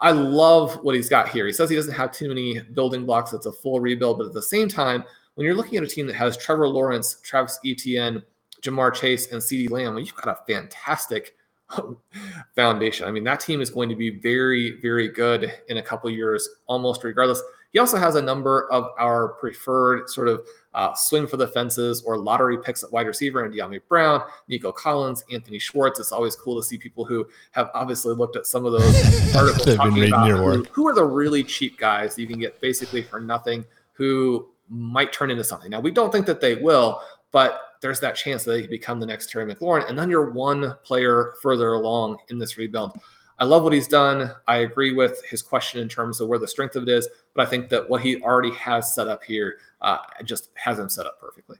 I 0.02 0.12
love 0.12 0.76
what 0.84 0.96
he's 0.96 1.10
got 1.10 1.30
here. 1.30 1.46
He 1.46 1.54
says 1.54 1.70
he 1.70 1.76
doesn't 1.76 1.94
have 1.94 2.12
too 2.12 2.28
many 2.28 2.60
building 2.60 3.06
blocks. 3.06 3.34
It's 3.34 3.46
a 3.46 3.52
full 3.52 3.80
rebuild, 3.80 4.18
but 4.18 4.28
at 4.28 4.34
the 4.34 4.42
same 4.42 4.68
time, 4.68 5.04
when 5.36 5.46
you're 5.46 5.56
looking 5.56 5.78
at 5.78 5.84
a 5.84 5.88
team 5.88 6.08
that 6.08 6.16
has 6.16 6.38
Trevor 6.38 6.68
Lawrence, 6.68 7.20
Travis 7.24 7.60
Etienne, 7.66 8.22
Ja'Marr 8.66 8.94
Chase, 8.94 9.32
and 9.32 9.42
CeeDee 9.42 9.70
Lamb, 9.70 9.94
well, 9.94 10.04
you've 10.04 10.16
got 10.16 10.40
a 10.40 10.46
fantastic 10.46 11.36
foundation. 12.56 13.08
I 13.08 13.12
mean, 13.12 13.24
that 13.24 13.40
team 13.40 13.62
is 13.62 13.70
going 13.70 13.90
to 13.90 13.96
be 13.96 14.10
very, 14.10 14.80
very 14.82 15.08
good 15.08 15.54
in 15.70 15.78
a 15.78 15.82
couple 15.82 16.10
years, 16.10 16.48
almost 16.68 17.04
regardless. 17.04 17.42
He 17.76 17.80
also 17.80 17.98
has 17.98 18.16
a 18.16 18.22
number 18.22 18.72
of 18.72 18.92
our 18.98 19.30
preferred 19.34 20.10
sort 20.10 20.30
of 20.30 20.48
uh, 20.74 20.94
swing 20.94 21.28
for 21.28 21.36
the 21.36 21.48
fences 21.48 22.02
or 22.04 22.18
lottery 22.18 22.58
picks 22.58 22.84
at 22.84 22.92
wide 22.94 23.06
receiver 23.06 23.44
and 23.44 23.54
Dyami 23.54 23.82
Brown, 23.90 24.22
Nico 24.48 24.72
Collins, 24.72 25.26
Anthony 25.30 25.60
Schwartz. 25.60 26.00
It's 26.00 26.14
always 26.14 26.38
cool 26.38 26.56
to 26.56 26.66
see 26.66 26.78
people 26.78 27.04
who 27.04 27.28
have 27.52 27.70
obviously 27.74 28.16
looked 28.16 28.38
at 28.38 28.46
some 28.46 28.66
of 28.66 28.72
those 28.72 29.36
articles 29.36 29.76
talking 29.76 30.08
about 30.08 30.30
who, 30.30 30.64
who, 30.72 30.88
are 30.88 30.96
the 30.96 31.04
really 31.04 31.44
cheap 31.44 31.78
guys 31.78 32.18
you 32.18 32.28
can 32.28 32.40
get 32.40 32.62
basically 32.62 33.02
for 33.02 33.20
nothing 33.20 33.66
who 33.92 34.48
might 34.70 35.12
turn 35.12 35.30
into 35.30 35.44
something. 35.44 35.70
Now, 35.70 35.82
we 35.82 35.92
don't 35.92 36.14
think 36.14 36.26
that 36.28 36.40
they 36.40 36.56
will, 36.56 37.02
but 37.32 37.60
there's 37.86 38.00
that 38.00 38.16
chance 38.16 38.44
that 38.44 38.52
they 38.52 38.62
could 38.62 38.72
become 38.72 39.00
the 39.00 39.06
next 39.06 39.30
Terry 39.30 39.54
McLaurin. 39.54 39.88
And 39.88 39.98
then 39.98 40.10
you're 40.10 40.32
one 40.32 40.76
player 40.84 41.36
further 41.44 41.74
along 41.74 42.18
in 42.30 42.40
this 42.40 42.58
rebuild. 42.58 43.00
I 43.38 43.46
love 43.46 43.62
what 43.62 43.74
he's 43.74 43.88
done. 43.88 44.32
I 44.48 44.58
agree 44.58 44.92
with 44.92 45.24
his 45.24 45.44
question 45.44 45.80
in 45.80 45.88
terms 45.88 46.20
of 46.20 46.28
where 46.28 46.40
the 46.40 46.48
strength 46.48 46.76
of 46.76 46.82
it 46.82 46.90
is, 46.90 47.08
but 47.36 47.46
I 47.46 47.50
think 47.50 47.70
that 47.70 47.88
what 47.88 48.02
he 48.02 48.20
already 48.24 48.54
has 48.56 48.96
set 48.96 49.08
up 49.08 49.24
here 49.24 49.58
uh, 49.82 50.00
just 50.24 50.50
has 50.56 50.80
him 50.80 50.90
set 50.90 51.06
up 51.06 51.20
perfectly. 51.20 51.58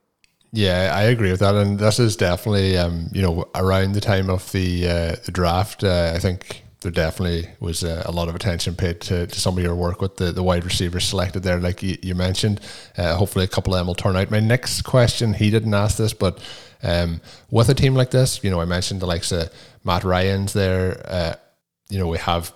Yeah, 0.50 0.90
I 0.92 1.02
agree 1.02 1.30
with 1.30 1.40
that, 1.40 1.54
and 1.54 1.78
this 1.78 2.00
is 2.00 2.16
definitely 2.16 2.76
um, 2.76 3.08
you 3.12 3.22
know 3.22 3.48
around 3.54 3.92
the 3.92 4.00
time 4.00 4.28
of 4.28 4.50
the 4.52 4.88
uh, 4.88 5.16
the 5.24 5.32
draft. 5.32 5.84
Uh, 5.84 6.12
I 6.14 6.18
think 6.18 6.64
there 6.86 6.92
definitely 6.92 7.48
was 7.58 7.82
a 7.82 8.12
lot 8.12 8.28
of 8.28 8.36
attention 8.36 8.76
paid 8.76 9.00
to, 9.00 9.26
to 9.26 9.40
some 9.40 9.58
of 9.58 9.64
your 9.64 9.74
work 9.74 10.00
with 10.00 10.18
the, 10.18 10.30
the 10.30 10.42
wide 10.42 10.64
receivers 10.64 11.04
selected 11.04 11.42
there, 11.42 11.58
like 11.58 11.82
you, 11.82 11.98
you 12.00 12.14
mentioned. 12.14 12.60
Uh, 12.96 13.16
hopefully, 13.16 13.44
a 13.44 13.48
couple 13.48 13.74
of 13.74 13.80
them 13.80 13.88
will 13.88 13.96
turn 13.96 14.14
out. 14.14 14.30
My 14.30 14.38
next 14.38 14.82
question, 14.82 15.34
he 15.34 15.50
didn't 15.50 15.74
ask 15.74 15.96
this, 15.98 16.12
but 16.12 16.40
um, 16.84 17.20
with 17.50 17.68
a 17.70 17.74
team 17.74 17.96
like 17.96 18.12
this, 18.12 18.44
you 18.44 18.50
know, 18.50 18.60
I 18.60 18.66
mentioned 18.66 19.00
the 19.00 19.06
likes 19.06 19.32
of 19.32 19.50
Matt 19.82 20.04
Ryan's 20.04 20.52
there. 20.52 21.02
Uh, 21.04 21.34
you 21.88 21.98
know, 21.98 22.06
we 22.06 22.18
have 22.18 22.52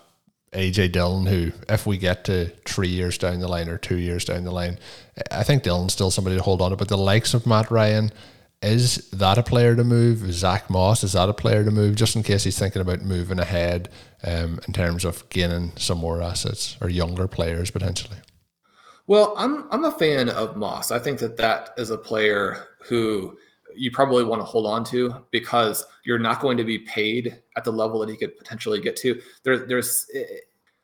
AJ 0.53 0.93
Dillon, 0.93 1.27
who, 1.27 1.51
if 1.69 1.85
we 1.85 1.99
get 1.99 2.25
to 2.27 2.51
three 2.65 2.87
years 2.87 3.19
down 3.19 3.41
the 3.41 3.49
line 3.49 3.69
or 3.69 3.79
two 3.79 3.99
years 3.99 4.25
down 4.25 4.45
the 4.45 4.53
line, 4.53 4.79
I 5.33 5.43
think 5.43 5.65
Dillon's 5.65 5.93
still 5.93 6.13
somebody 6.13 6.37
to 6.37 6.43
hold 6.43 6.63
on 6.63 6.71
to. 6.71 6.77
But 6.77 6.87
the 6.87 6.97
likes 6.97 7.35
of 7.35 7.49
Matt 7.49 7.69
Ryan, 7.69 8.13
is 8.63 9.09
that 9.11 9.39
a 9.39 9.43
player 9.43 9.75
to 9.75 9.85
move? 9.85 10.33
Zach 10.33 10.69
Moss, 10.69 11.03
is 11.03 11.13
that 11.15 11.29
a 11.29 11.35
player 11.35 11.65
to 11.65 11.71
move? 11.71 11.97
Just 11.97 12.15
in 12.15 12.23
case 12.23 12.45
he's 12.45 12.59
thinking 12.59 12.83
about 12.83 13.01
moving 13.03 13.39
ahead 13.39 13.89
um, 14.23 14.61
in 14.67 14.73
terms 14.73 15.05
of 15.05 15.29
gaining 15.31 15.73
some 15.77 15.99
more 15.99 16.21
assets 16.21 16.77
or 16.81 16.91
younger 16.91 17.27
players 17.27 17.71
potentially. 17.71 18.19
Well, 19.07 19.35
I'm 19.37 19.67
I'm 19.71 19.85
a 19.85 19.93
fan 19.93 20.29
of 20.29 20.57
Moss. 20.57 20.91
I 20.91 20.99
think 20.99 21.19
that 21.21 21.37
that 21.39 21.71
is 21.79 21.91
a 21.91 21.99
player 21.99 22.69
who 22.83 23.37
you 23.75 23.91
probably 23.91 24.25
want 24.25 24.41
to 24.41 24.45
hold 24.45 24.67
on 24.67 24.85
to 24.85 25.25
because 25.31 25.85
you're 26.05 26.19
not 26.19 26.41
going 26.41 26.57
to 26.59 26.65
be 26.65 26.81
paid 26.81 27.41
at 27.57 27.65
the 27.65 27.73
level 27.73 28.01
that 28.01 28.09
he 28.09 28.17
could 28.17 28.37
potentially 28.37 28.81
get 28.81 28.97
to. 28.97 29.21
There, 29.43 29.59
there's 29.67 30.07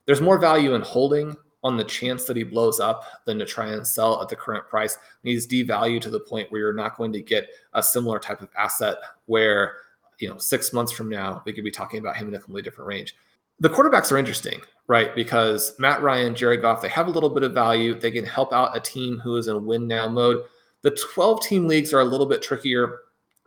there's 0.07 0.21
more 0.21 0.39
value 0.39 0.75
in 0.75 0.83
holding 0.83 1.37
on 1.67 1.77
the 1.77 1.85
chance 1.85 2.25
that 2.25 2.37
he 2.37 2.43
blows 2.43 2.81
up 2.81 3.05
than 3.25 3.39
to 3.39 3.45
try 3.45 3.67
and 3.69 3.87
sell 3.87 4.23
at 4.23 4.29
the 4.29 4.37
current 4.37 4.67
price. 4.69 4.99
he's 5.23 5.47
devalued 5.47 6.01
to 6.01 6.11
the 6.11 6.21
point 6.21 6.51
where 6.51 6.61
you're 6.61 6.73
not 6.73 6.97
going 6.97 7.13
to 7.13 7.21
get 7.21 7.49
a 7.75 7.83
similar 7.83 8.19
type 8.19 8.41
of 8.41 8.49
asset 8.57 8.97
where 9.27 9.77
you 10.19 10.29
know 10.29 10.39
six 10.39 10.73
months 10.73 10.93
from 10.93 11.11
now 11.11 11.43
we 11.45 11.53
could 11.53 11.65
be 11.65 11.71
talking 11.71 11.99
about 11.99 12.17
him 12.17 12.29
in 12.29 12.35
a 12.35 12.39
completely 12.39 12.63
different 12.63 12.89
range. 12.89 13.17
The 13.61 13.71
quarterbacks 13.71 14.13
are 14.13 14.19
interesting, 14.19 14.61
right? 14.87 15.15
Because 15.15 15.75
Matt 15.79 16.03
Ryan, 16.03 16.35
Jared 16.35 16.61
Goff, 16.61 16.83
they 16.83 16.89
have 16.89 17.07
a 17.07 17.11
little 17.11 17.31
bit 17.31 17.43
of 17.43 17.55
value. 17.55 17.95
They 17.95 18.11
can 18.11 18.25
help 18.25 18.53
out 18.53 18.77
a 18.77 18.81
team 18.81 19.19
who 19.19 19.37
is 19.37 19.49
in 19.49 19.65
win 19.65 19.87
now 19.87 20.09
mode 20.09 20.45
the 20.87 20.97
12 21.15 21.43
team 21.43 21.67
leagues 21.67 21.93
are 21.93 21.99
a 21.99 22.05
little 22.05 22.27
bit 22.27 22.43
trickier. 22.43 23.01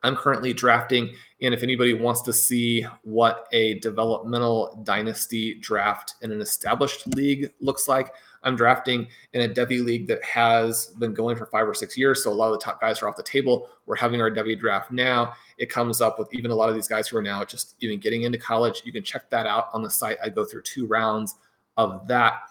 I'm 0.04 0.16
currently 0.16 0.54
drafting, 0.54 1.14
and 1.42 1.54
if 1.54 1.64
anybody 1.64 1.94
wants 1.94 2.22
to 2.24 2.34
see 2.34 2.86
what 3.04 3.48
a 3.52 3.80
developmental 3.80 4.82
dynasty 4.84 5.56
draft 5.56 6.16
in 6.22 6.32
an 6.32 6.42
established 6.42 7.08
league 7.16 7.52
looks 7.60 7.88
like, 7.88 8.14
I'm 8.44 8.56
drafting 8.56 9.08
in 9.34 9.42
a 9.42 9.66
league 9.66 10.08
that 10.08 10.24
has 10.24 10.88
been 10.98 11.14
going 11.14 11.36
for 11.36 11.46
five 11.48 11.68
or 11.68 11.74
six 11.74 11.98
years. 11.98 12.24
So 12.24 12.32
a 12.32 12.34
lot 12.34 12.54
of 12.54 12.60
the 12.60 12.64
top 12.64 12.80
guys 12.80 13.02
are 13.02 13.10
off 13.10 13.18
the 13.18 13.24
table. 13.24 13.70
We're 13.86 13.96
having 13.96 14.22
our 14.22 14.32
Devy 14.32 14.58
draft 14.60 14.92
now. 14.92 15.34
It 15.58 15.70
comes 15.70 16.00
up 16.02 16.18
with 16.18 16.34
even 16.34 16.52
a 16.52 16.56
lot 16.56 16.70
of 16.70 16.76
these 16.76 16.88
guys 16.88 17.08
who 17.08 17.18
are 17.18 17.22
now 17.22 17.44
just 17.44 17.76
even 17.82 18.00
getting 18.00 18.24
into 18.24 18.38
college. 18.38 18.82
You 18.86 18.92
can 18.92 19.04
check 19.04 19.30
that 19.30 19.46
out 19.46 19.70
on 19.74 19.84
the 19.84 19.90
site. 19.90 20.18
I 20.24 20.30
go 20.30 20.46
through 20.46 20.62
two 20.62 20.88
rounds 20.88 21.36
of 21.78 22.08
that. 22.08 22.42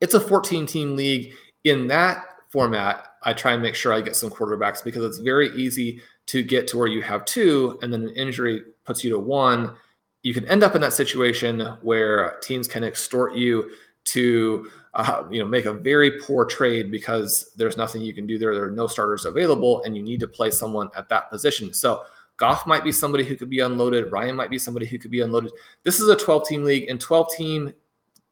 It's 0.00 0.14
a 0.14 0.20
14 0.20 0.66
team 0.66 0.96
league. 0.96 1.34
In 1.64 1.86
that 1.86 2.24
format, 2.50 3.06
I 3.22 3.32
try 3.32 3.52
and 3.52 3.62
make 3.62 3.74
sure 3.74 3.92
I 3.92 4.00
get 4.00 4.16
some 4.16 4.30
quarterbacks 4.30 4.84
because 4.84 5.04
it's 5.04 5.18
very 5.18 5.54
easy 5.56 6.02
to 6.32 6.42
get 6.42 6.66
to 6.66 6.78
where 6.78 6.86
you 6.88 7.02
have 7.02 7.26
two 7.26 7.78
and 7.82 7.92
then 7.92 8.04
an 8.04 8.14
injury 8.14 8.62
puts 8.86 9.04
you 9.04 9.10
to 9.10 9.18
one. 9.18 9.74
You 10.22 10.32
can 10.32 10.48
end 10.48 10.62
up 10.62 10.74
in 10.74 10.80
that 10.80 10.94
situation 10.94 11.60
where 11.82 12.38
teams 12.42 12.66
can 12.66 12.82
extort 12.82 13.34
you 13.34 13.72
to 14.04 14.70
uh, 14.94 15.24
you 15.30 15.40
know 15.40 15.46
make 15.46 15.66
a 15.66 15.74
very 15.74 16.22
poor 16.22 16.46
trade 16.46 16.90
because 16.90 17.52
there's 17.56 17.76
nothing 17.76 18.00
you 18.00 18.14
can 18.14 18.26
do 18.26 18.38
there. 18.38 18.54
There 18.54 18.64
are 18.64 18.70
no 18.70 18.86
starters 18.86 19.26
available, 19.26 19.82
and 19.84 19.94
you 19.94 20.02
need 20.02 20.20
to 20.20 20.26
play 20.26 20.50
someone 20.50 20.88
at 20.96 21.06
that 21.10 21.28
position. 21.28 21.74
So 21.74 22.04
Goff 22.38 22.66
might 22.66 22.82
be 22.82 22.92
somebody 22.92 23.24
who 23.24 23.36
could 23.36 23.50
be 23.50 23.60
unloaded. 23.60 24.10
Ryan 24.10 24.34
might 24.34 24.50
be 24.50 24.58
somebody 24.58 24.86
who 24.86 24.98
could 24.98 25.10
be 25.10 25.20
unloaded. 25.20 25.52
This 25.82 26.00
is 26.00 26.08
a 26.08 26.16
12 26.16 26.48
team 26.48 26.64
league, 26.64 26.88
and 26.88 26.98
12 26.98 27.28
team 27.36 27.74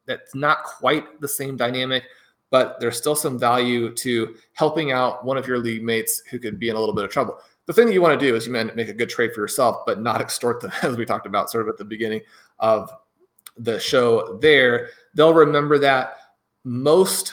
that's 0.07 0.35
not 0.35 0.65
quite 0.65 1.21
the 1.21 1.29
same 1.29 1.55
dynamic 1.55 2.05
but 2.51 2.81
there's 2.81 2.97
still 2.97 3.15
some 3.15 3.39
value 3.39 3.95
to 3.95 4.35
helping 4.55 4.93
out 4.93 5.25
one 5.25 5.37
of 5.37 5.47
your 5.47 5.59
league 5.59 5.83
mates 5.83 6.23
who 6.31 6.39
could 6.39 6.59
be 6.59 6.69
in 6.69 6.77
a 6.77 6.79
little 6.79 6.95
bit 6.95 7.05
of 7.05 7.11
trouble. 7.11 7.39
The 7.70 7.74
thing 7.74 7.87
that 7.87 7.92
you 7.92 8.02
want 8.02 8.18
to 8.18 8.26
do 8.26 8.35
is 8.35 8.48
you 8.48 8.52
make 8.52 8.88
a 8.88 8.92
good 8.92 9.09
trade 9.09 9.33
for 9.33 9.42
yourself, 9.42 9.87
but 9.87 10.02
not 10.02 10.20
extort 10.20 10.61
them, 10.61 10.72
as 10.83 10.96
we 10.96 11.06
talked 11.06 11.24
about 11.24 11.52
sort 11.52 11.62
of 11.62 11.68
at 11.68 11.78
the 11.78 11.85
beginning 11.85 12.20
of 12.59 12.90
the 13.59 13.78
show 13.78 14.38
there. 14.42 14.88
They'll 15.14 15.33
remember 15.33 15.78
that 15.78 16.16
most 16.64 17.33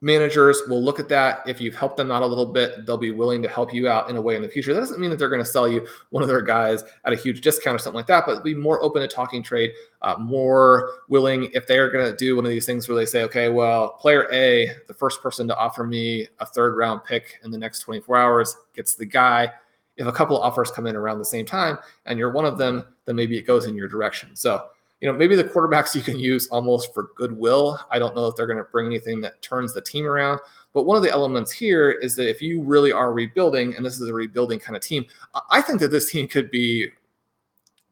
managers 0.00 0.60
will 0.68 0.82
look 0.82 1.00
at 1.00 1.08
that. 1.08 1.42
If 1.46 1.60
you've 1.60 1.74
helped 1.74 1.96
them 1.96 2.10
out 2.10 2.22
a 2.22 2.26
little 2.26 2.46
bit, 2.46 2.84
they'll 2.84 2.98
be 2.98 3.10
willing 3.10 3.40
to 3.42 3.48
help 3.48 3.72
you 3.72 3.88
out 3.88 4.10
in 4.10 4.16
a 4.16 4.20
way 4.20 4.36
in 4.36 4.42
the 4.42 4.48
future. 4.48 4.74
That 4.74 4.80
doesn't 4.80 5.00
mean 5.00 5.08
that 5.10 5.18
they're 5.18 5.30
going 5.30 5.42
to 5.42 5.48
sell 5.48 5.66
you 5.66 5.86
one 6.10 6.22
of 6.22 6.28
their 6.28 6.42
guys 6.42 6.84
at 7.04 7.12
a 7.12 7.16
huge 7.16 7.40
discount 7.40 7.74
or 7.74 7.78
something 7.78 7.96
like 7.96 8.06
that, 8.08 8.24
but 8.26 8.44
be 8.44 8.54
more 8.54 8.82
open 8.82 9.00
to 9.00 9.08
talking 9.08 9.42
trade, 9.42 9.72
uh, 10.02 10.16
more 10.18 10.90
willing 11.08 11.50
if 11.54 11.66
they're 11.66 11.90
going 11.90 12.04
to 12.10 12.16
do 12.16 12.36
one 12.36 12.44
of 12.44 12.50
these 12.50 12.66
things 12.66 12.88
where 12.88 12.96
they 12.96 13.06
say, 13.06 13.22
okay, 13.22 13.48
well, 13.48 13.92
player 13.94 14.28
A, 14.30 14.70
the 14.88 14.94
first 14.94 15.22
person 15.22 15.48
to 15.48 15.56
offer 15.56 15.84
me 15.84 16.28
a 16.38 16.46
third 16.46 16.76
round 16.76 17.02
pick 17.04 17.40
in 17.42 17.50
the 17.50 17.58
next 17.58 17.80
24 17.80 18.16
hours 18.16 18.56
gets 18.74 18.94
the 18.94 19.06
guy. 19.06 19.50
If 19.96 20.06
a 20.06 20.12
couple 20.12 20.38
offers 20.40 20.70
come 20.70 20.86
in 20.86 20.96
around 20.96 21.18
the 21.18 21.24
same 21.24 21.46
time 21.46 21.78
and 22.04 22.18
you're 22.18 22.32
one 22.32 22.44
of 22.44 22.58
them, 22.58 22.84
then 23.06 23.16
maybe 23.16 23.38
it 23.38 23.46
goes 23.46 23.66
in 23.66 23.76
your 23.76 23.88
direction. 23.88 24.34
So 24.34 24.66
you 25.04 25.12
know, 25.12 25.18
maybe 25.18 25.36
the 25.36 25.44
quarterbacks 25.44 25.94
you 25.94 26.00
can 26.00 26.18
use 26.18 26.46
almost 26.46 26.94
for 26.94 27.10
goodwill. 27.14 27.78
I 27.90 27.98
don't 27.98 28.16
know 28.16 28.26
if 28.26 28.36
they're 28.36 28.46
going 28.46 28.56
to 28.56 28.64
bring 28.64 28.86
anything 28.86 29.20
that 29.20 29.42
turns 29.42 29.74
the 29.74 29.82
team 29.82 30.06
around. 30.06 30.40
But 30.72 30.84
one 30.84 30.96
of 30.96 31.02
the 31.02 31.10
elements 31.10 31.52
here 31.52 31.90
is 31.90 32.16
that 32.16 32.26
if 32.26 32.40
you 32.40 32.62
really 32.62 32.90
are 32.90 33.12
rebuilding, 33.12 33.76
and 33.76 33.84
this 33.84 34.00
is 34.00 34.08
a 34.08 34.14
rebuilding 34.14 34.60
kind 34.60 34.78
of 34.78 34.82
team, 34.82 35.04
I 35.50 35.60
think 35.60 35.80
that 35.80 35.90
this 35.90 36.10
team 36.10 36.26
could 36.26 36.50
be 36.50 36.88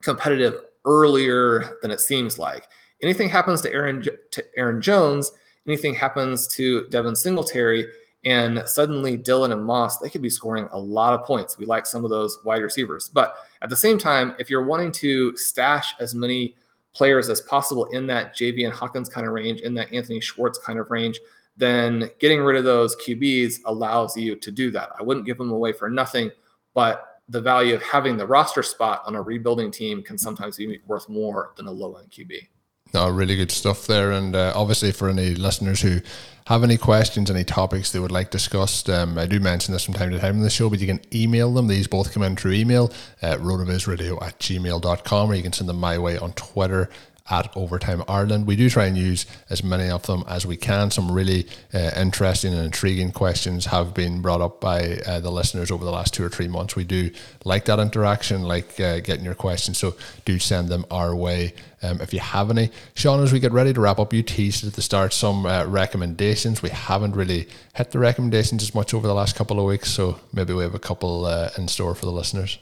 competitive 0.01 0.55
earlier 0.87 1.77
than 1.83 1.91
it 1.91 2.01
seems 2.01 2.39
like. 2.39 2.67
Anything 3.03 3.29
happens 3.29 3.61
to 3.61 3.71
Aaron 3.71 4.03
to 4.31 4.45
Aaron 4.57 4.81
Jones, 4.81 5.33
anything 5.67 5.95
happens 5.95 6.47
to 6.47 6.89
Devin 6.89 7.15
Singletary, 7.15 7.89
and 8.25 8.63
suddenly 8.65 9.19
Dillon 9.19 9.53
and 9.53 9.63
Moss, 9.63 9.99
they 9.99 10.09
could 10.09 10.23
be 10.23 10.31
scoring 10.31 10.67
a 10.73 10.79
lot 10.79 11.13
of 11.13 11.27
points. 11.27 11.59
We 11.59 11.67
like 11.67 11.85
some 11.85 12.05
of 12.05 12.11
those 12.11 12.39
wide 12.43 12.63
receivers. 12.63 13.11
But 13.13 13.35
at 13.61 13.69
the 13.69 13.77
same 13.77 13.99
time, 13.99 14.35
if 14.39 14.49
you're 14.49 14.65
wanting 14.65 14.93
to 14.93 15.37
stash 15.37 15.95
as 16.01 16.15
many 16.15 16.55
players 16.95 17.29
as 17.29 17.41
possible 17.41 17.87
in 17.87 18.07
that 18.07 18.35
Javian 18.35 18.73
Hawkins 18.73 19.09
kind 19.09 19.27
of 19.27 19.33
range, 19.33 19.61
in 19.61 19.75
that 19.75 19.93
Anthony 19.93 20.21
Schwartz 20.21 20.59
kind 20.59 20.79
of 20.79 20.91
range, 20.91 21.19
then 21.57 22.11
getting 22.19 22.41
rid 22.41 22.57
of 22.57 22.65
those 22.65 22.97
QBs 22.97 23.61
allows 23.67 24.17
you 24.17 24.37
to 24.37 24.51
do 24.51 24.71
that. 24.71 24.91
I 24.99 25.03
wouldn't 25.03 25.27
give 25.27 25.39
them 25.39 25.51
away 25.51 25.73
for 25.73 25.91
nothing, 25.91 26.31
but 26.75 27.21
the 27.29 27.41
value 27.41 27.75
of 27.75 27.83
having 27.83 28.17
the 28.17 28.27
roster 28.27 28.63
spot 28.63 29.03
on 29.07 29.15
a 29.15 29.23
rebuilding 29.23 29.71
team 29.71 30.03
can 30.03 30.19
sometimes 30.19 30.57
be 30.57 30.81
worth 30.87 31.09
more 31.09 31.53
than 31.57 31.67
a 31.67 31.71
low 31.71 31.95
end 31.95 32.11
QB. 32.11 32.49
No, 32.95 33.09
really 33.09 33.37
good 33.37 33.51
stuff 33.51 33.87
there. 33.87 34.13
And 34.13 34.37
uh, 34.37 34.53
obviously, 34.55 34.93
for 34.93 35.09
any 35.09 35.35
listeners 35.35 35.81
who 35.81 36.01
have 36.47 36.63
any 36.63 36.77
questions, 36.77 37.31
any 37.31 37.45
topics 37.45 37.91
they 37.93 37.99
would 37.99 38.13
like 38.13 38.31
discussed, 38.31 38.91
um, 38.91 39.17
I 39.17 39.27
do 39.27 39.41
mention 39.41 39.73
this 39.73 39.85
from 39.85 39.95
time 39.95 40.11
to 40.11 40.19
time 40.19 40.37
in 40.37 40.43
the 40.43 40.51
show, 40.51 40.69
but 40.69 40.81
you 40.81 40.87
can 40.87 41.01
email 41.15 41.53
them. 41.55 41.69
These 41.69 41.87
both 41.87 42.13
come 42.13 42.23
in 42.23 42.37
through 42.37 42.53
email 42.53 42.93
at 43.23 43.39
rotovizradio 43.39 44.21
at 44.23 44.39
gmail.com, 44.39 45.31
or 45.31 45.35
you 45.35 45.43
can 45.43 45.53
send 45.53 45.69
them 45.69 45.79
my 45.79 45.99
way 45.99 46.19
on 46.19 46.33
Twitter 46.33 46.91
at 47.31 47.55
Overtime 47.57 48.03
Ireland. 48.09 48.47
We 48.47 48.57
do 48.57 48.69
try 48.69 48.87
and 48.87 48.97
use 48.97 49.27
as 49.49 49.63
many 49.63 49.89
of 49.89 50.03
them 50.05 50.25
as 50.29 50.47
we 50.47 50.57
can. 50.57 50.91
Some 50.91 51.11
really 51.11 51.47
uh, 51.73 51.91
interesting 51.97 52.53
and 52.53 52.65
intriguing 52.65 53.13
questions 53.13 53.67
have 53.67 53.95
been 53.95 54.21
brought 54.21 54.41
up 54.41 54.61
by 54.61 54.99
uh, 55.07 55.21
the 55.21 55.31
listeners 55.31 55.71
over 55.71 55.85
the 55.85 55.93
last 55.93 56.15
two 56.15 56.25
or 56.25 56.29
three 56.29 56.49
months. 56.49 56.77
We 56.77 56.85
do 56.85 57.11
like 57.45 57.65
that 57.67 57.79
interaction, 57.79 58.43
like 58.43 58.79
uh, 58.81 59.01
getting 59.01 59.25
your 59.25 59.35
questions. 59.35 59.79
So 59.79 59.95
do 60.25 60.39
send 60.39 60.69
them 60.69 60.85
our 60.91 61.15
way 61.15 61.55
um, 61.83 62.01
if 62.01 62.13
you 62.13 62.21
have 62.21 62.51
any. 62.51 62.71
Shawn, 62.95 63.23
as 63.23 63.33
we 63.33 63.41
get 63.41 63.53
ready 63.53 63.73
to 63.73 63.81
wrap 63.81 63.99
up, 63.99 64.13
you 64.13 64.23
teased 64.23 64.67
at 64.67 64.75
the 64.75 64.83
start 64.83 65.13
some 65.13 65.47
uh, 65.47 65.65
recommendations. 65.67 66.63
We 66.63 66.71
haven't 66.71 67.17
really 67.17 67.49
hit 67.75 67.91
the 67.91 67.99
recommendations 67.99 68.63
as 68.63 68.75
much 68.75 68.95
over 68.95 69.07
the 69.07 69.15
last 69.15 69.37
couple 69.37 69.59
of 69.59 69.67
weeks, 69.67 69.91
so 69.91 70.21
maybe 70.33 70.53
we 70.53 70.63
have 70.63 70.75
a 70.75 70.81
couple 70.81 71.25
uh, 71.25 71.51
in 71.57 71.69
store 71.69 71.95
for 71.95 72.07
the 72.07 72.13
listeners. 72.13 72.59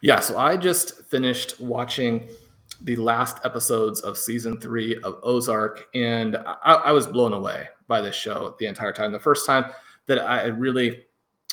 Yeah, 0.00 0.20
so 0.20 0.36
I 0.38 0.56
just 0.56 1.04
finished 1.06 1.58
watching 1.60 2.28
the 2.82 2.96
last 2.96 3.38
episodes 3.44 4.00
of 4.00 4.18
season 4.18 4.60
three 4.60 4.96
of 5.02 5.18
Ozark, 5.22 5.86
and 5.94 6.36
I, 6.36 6.74
I, 6.74 6.92
was 6.92 7.06
blown 7.06 7.32
away 7.32 7.68
by 7.88 8.00
this 8.00 8.14
show 8.14 8.54
the 8.58 8.66
entire 8.66 8.92
time. 8.92 9.12
The 9.12 9.18
first 9.18 9.46
time 9.46 9.72
that 10.06 10.18
I 10.18 10.46
really 10.46 11.04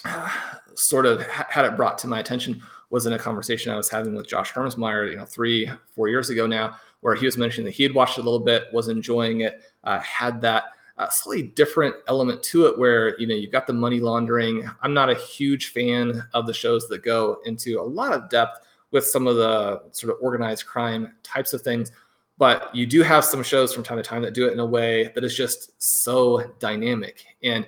sort 0.76 1.06
of 1.06 1.22
had 1.28 1.66
it 1.66 1.78
brought 1.78 1.98
to 2.00 2.08
my 2.08 2.20
attention 2.20 2.62
was 2.90 3.06
in 3.06 3.14
a 3.14 3.20
conversation 3.20 3.72
I 3.72 3.78
was 3.78 3.90
having 3.90 4.16
with 4.16 4.28
Josh 4.28 4.52
Hermsmeyer, 4.52 5.10
you 5.10 5.18
know, 5.18 5.26
three, 5.26 5.70
four 5.96 6.10
years 6.10 6.30
ago 6.30 6.46
now, 6.46 6.78
where 7.02 7.16
he 7.16 7.26
was 7.26 7.38
mentioning 7.38 7.66
that 7.66 7.72
he 7.72 7.84
had 7.84 7.94
watched 7.94 8.18
a 8.18 8.22
little 8.22 8.40
bit, 8.40 8.66
was 8.72 8.88
enjoying 8.88 9.42
it, 9.42 9.62
uh, 9.84 10.00
had 10.00 10.42
that 10.42 10.66
uh, 10.98 11.10
slightly 11.10 11.48
different 11.48 11.96
element 12.08 12.44
to 12.44 12.68
it 12.68 12.78
where, 12.78 13.20
you 13.20 13.26
know, 13.26 13.34
you've 13.34 13.52
got 13.52 13.66
the 13.66 13.74
money 13.74 14.00
laundering. 14.00 14.70
I'm 14.82 14.94
not 14.94 15.10
a 15.10 15.16
huge 15.16 15.72
fan 15.72 16.24
of 16.34 16.46
the 16.46 16.54
shows 16.54 16.88
that 16.90 17.04
go 17.04 17.40
into 17.46 17.80
a 17.80 17.82
lot 17.82 18.14
of 18.14 18.30
depth 18.30 18.60
with 18.94 19.06
some 19.06 19.28
of 19.28 19.36
the 19.36 19.82
sort 19.92 20.14
of 20.14 20.20
organized 20.22 20.66
crime 20.66 21.16
types 21.24 21.52
of 21.52 21.62
things. 21.62 21.92
But 22.38 22.74
you 22.74 22.86
do 22.86 23.02
have 23.04 23.26
some 23.26 23.44
shows 23.44 23.74
from 23.74 23.84
time 23.84 23.98
to 23.98 24.04
time 24.04 24.22
that 24.22 24.34
do 24.34 24.48
it 24.48 24.54
in 24.54 24.60
a 24.60 24.66
way 24.66 25.12
that 25.14 25.24
is 25.24 25.36
just 25.36 25.72
so 25.82 26.52
dynamic. 26.60 27.26
And 27.44 27.68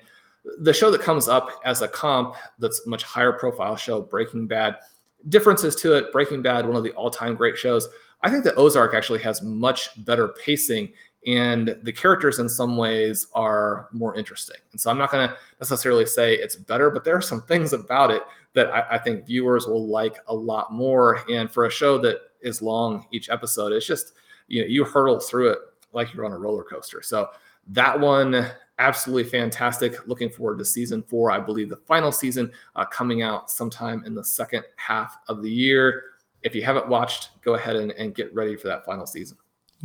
the 0.60 0.74
show 0.74 0.90
that 0.92 1.02
comes 1.02 1.28
up 1.28 1.50
as 1.66 1.82
a 1.82 1.88
comp 1.88 2.36
that's 2.60 2.86
much 2.88 3.04
higher 3.04 3.34
profile 3.34 3.76
show, 3.76 4.02
Breaking 4.02 4.48
Bad, 4.48 4.78
differences 5.30 5.76
to 5.78 5.94
it. 5.94 6.12
Breaking 6.12 6.42
Bad, 6.42 6.66
one 6.66 6.78
of 6.78 6.84
the 6.84 6.92
all 6.92 7.10
time 7.10 7.36
great 7.36 7.58
shows. 7.58 7.90
I 8.22 8.30
think 8.30 8.44
that 8.44 8.58
Ozark 8.58 8.94
actually 8.94 9.20
has 9.20 9.42
much 9.42 10.04
better 10.06 10.30
pacing 10.30 10.94
and 11.26 11.76
the 11.82 11.92
characters 11.92 12.40
in 12.40 12.48
some 12.48 12.78
ways 12.78 13.28
are 13.34 13.88
more 13.92 14.16
interesting. 14.16 14.58
And 14.72 14.80
so 14.80 14.92
I'm 14.92 14.98
not 14.98 15.12
going 15.12 15.28
to 15.28 15.36
necessarily 15.60 16.06
say 16.06 16.36
it's 16.36 16.56
better, 16.56 16.90
but 16.92 17.04
there 17.04 17.16
are 17.16 17.22
some 17.22 17.42
things 17.42 17.74
about 17.74 18.12
it 18.12 18.22
that 18.54 18.70
I, 18.72 18.86
I, 18.92 18.98
think 19.00 19.26
viewers 19.26 19.66
will 19.66 19.88
like 19.88 20.18
a 20.28 20.36
lot 20.36 20.72
more. 20.72 21.20
And 21.30 21.52
for 21.52 21.66
a 21.66 21.72
show 21.72 21.98
that 22.00 22.20
is 22.42 22.62
long 22.62 23.08
each 23.12 23.30
episode, 23.30 23.74
it's 23.74 23.88
just 23.88 24.14
you 24.48 24.62
know 24.62 24.68
you 24.68 24.84
hurdle 24.86 25.20
through 25.20 25.50
it 25.50 25.60
like 25.94 26.14
you're 26.14 26.26
on 26.26 26.32
a 26.32 26.38
roller 26.38 26.64
coaster. 26.64 27.02
So 27.02 27.30
that 27.70 28.00
one 28.00 28.48
absolutely 28.78 29.24
fantastic. 29.24 30.08
Looking 30.08 30.30
forward 30.30 30.60
to 30.60 30.66
season 30.66 31.02
four. 31.04 31.32
I 31.32 31.40
believe 31.40 31.70
the 31.70 31.78
final 31.78 32.12
season 32.12 32.52
uh, 32.76 32.86
coming 32.86 33.22
out 33.22 33.50
sometime 33.50 34.04
in 34.06 34.14
the 34.14 34.24
second 34.24 34.64
half 34.76 35.18
of 35.28 35.42
the 35.42 35.50
year. 35.50 36.04
If 36.44 36.54
you 36.54 36.64
haven't 36.64 36.88
watched, 36.88 37.30
go 37.42 37.56
ahead 37.56 37.76
and, 37.76 37.92
and 37.94 38.14
get 38.14 38.34
ready 38.36 38.56
for 38.56 38.68
that 38.68 38.86
final 38.86 39.08
season. 39.08 39.38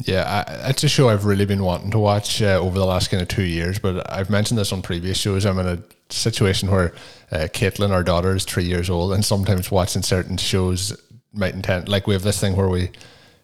Yeah, 0.04 0.44
I, 0.46 0.70
it's 0.70 0.84
a 0.84 0.88
show 0.88 1.08
I've 1.08 1.24
really 1.24 1.46
been 1.46 1.62
wanting 1.62 1.90
to 1.90 1.98
watch 1.98 2.40
uh, 2.42 2.58
over 2.58 2.78
the 2.78 2.86
last 2.86 3.10
kind 3.10 3.22
of 3.22 3.28
two 3.28 3.44
years. 3.44 3.78
But 3.78 4.10
I've 4.10 4.30
mentioned 4.30 4.58
this 4.58 4.72
on 4.72 4.82
previous 4.82 5.18
shows. 5.18 5.44
I'm 5.44 5.58
in 5.58 5.66
a 5.66 5.78
situation 6.08 6.70
where 6.70 6.94
uh, 7.30 7.48
Caitlin, 7.52 7.90
our 7.90 8.02
daughter, 8.02 8.34
is 8.34 8.44
three 8.44 8.64
years 8.64 8.88
old, 8.88 9.12
and 9.12 9.24
sometimes 9.24 9.70
watching 9.70 10.02
certain 10.02 10.36
shows 10.36 10.96
might 11.32 11.54
intend 11.54 11.88
like 11.88 12.06
we 12.06 12.14
have 12.14 12.22
this 12.22 12.40
thing 12.40 12.56
where 12.56 12.68
we 12.68 12.90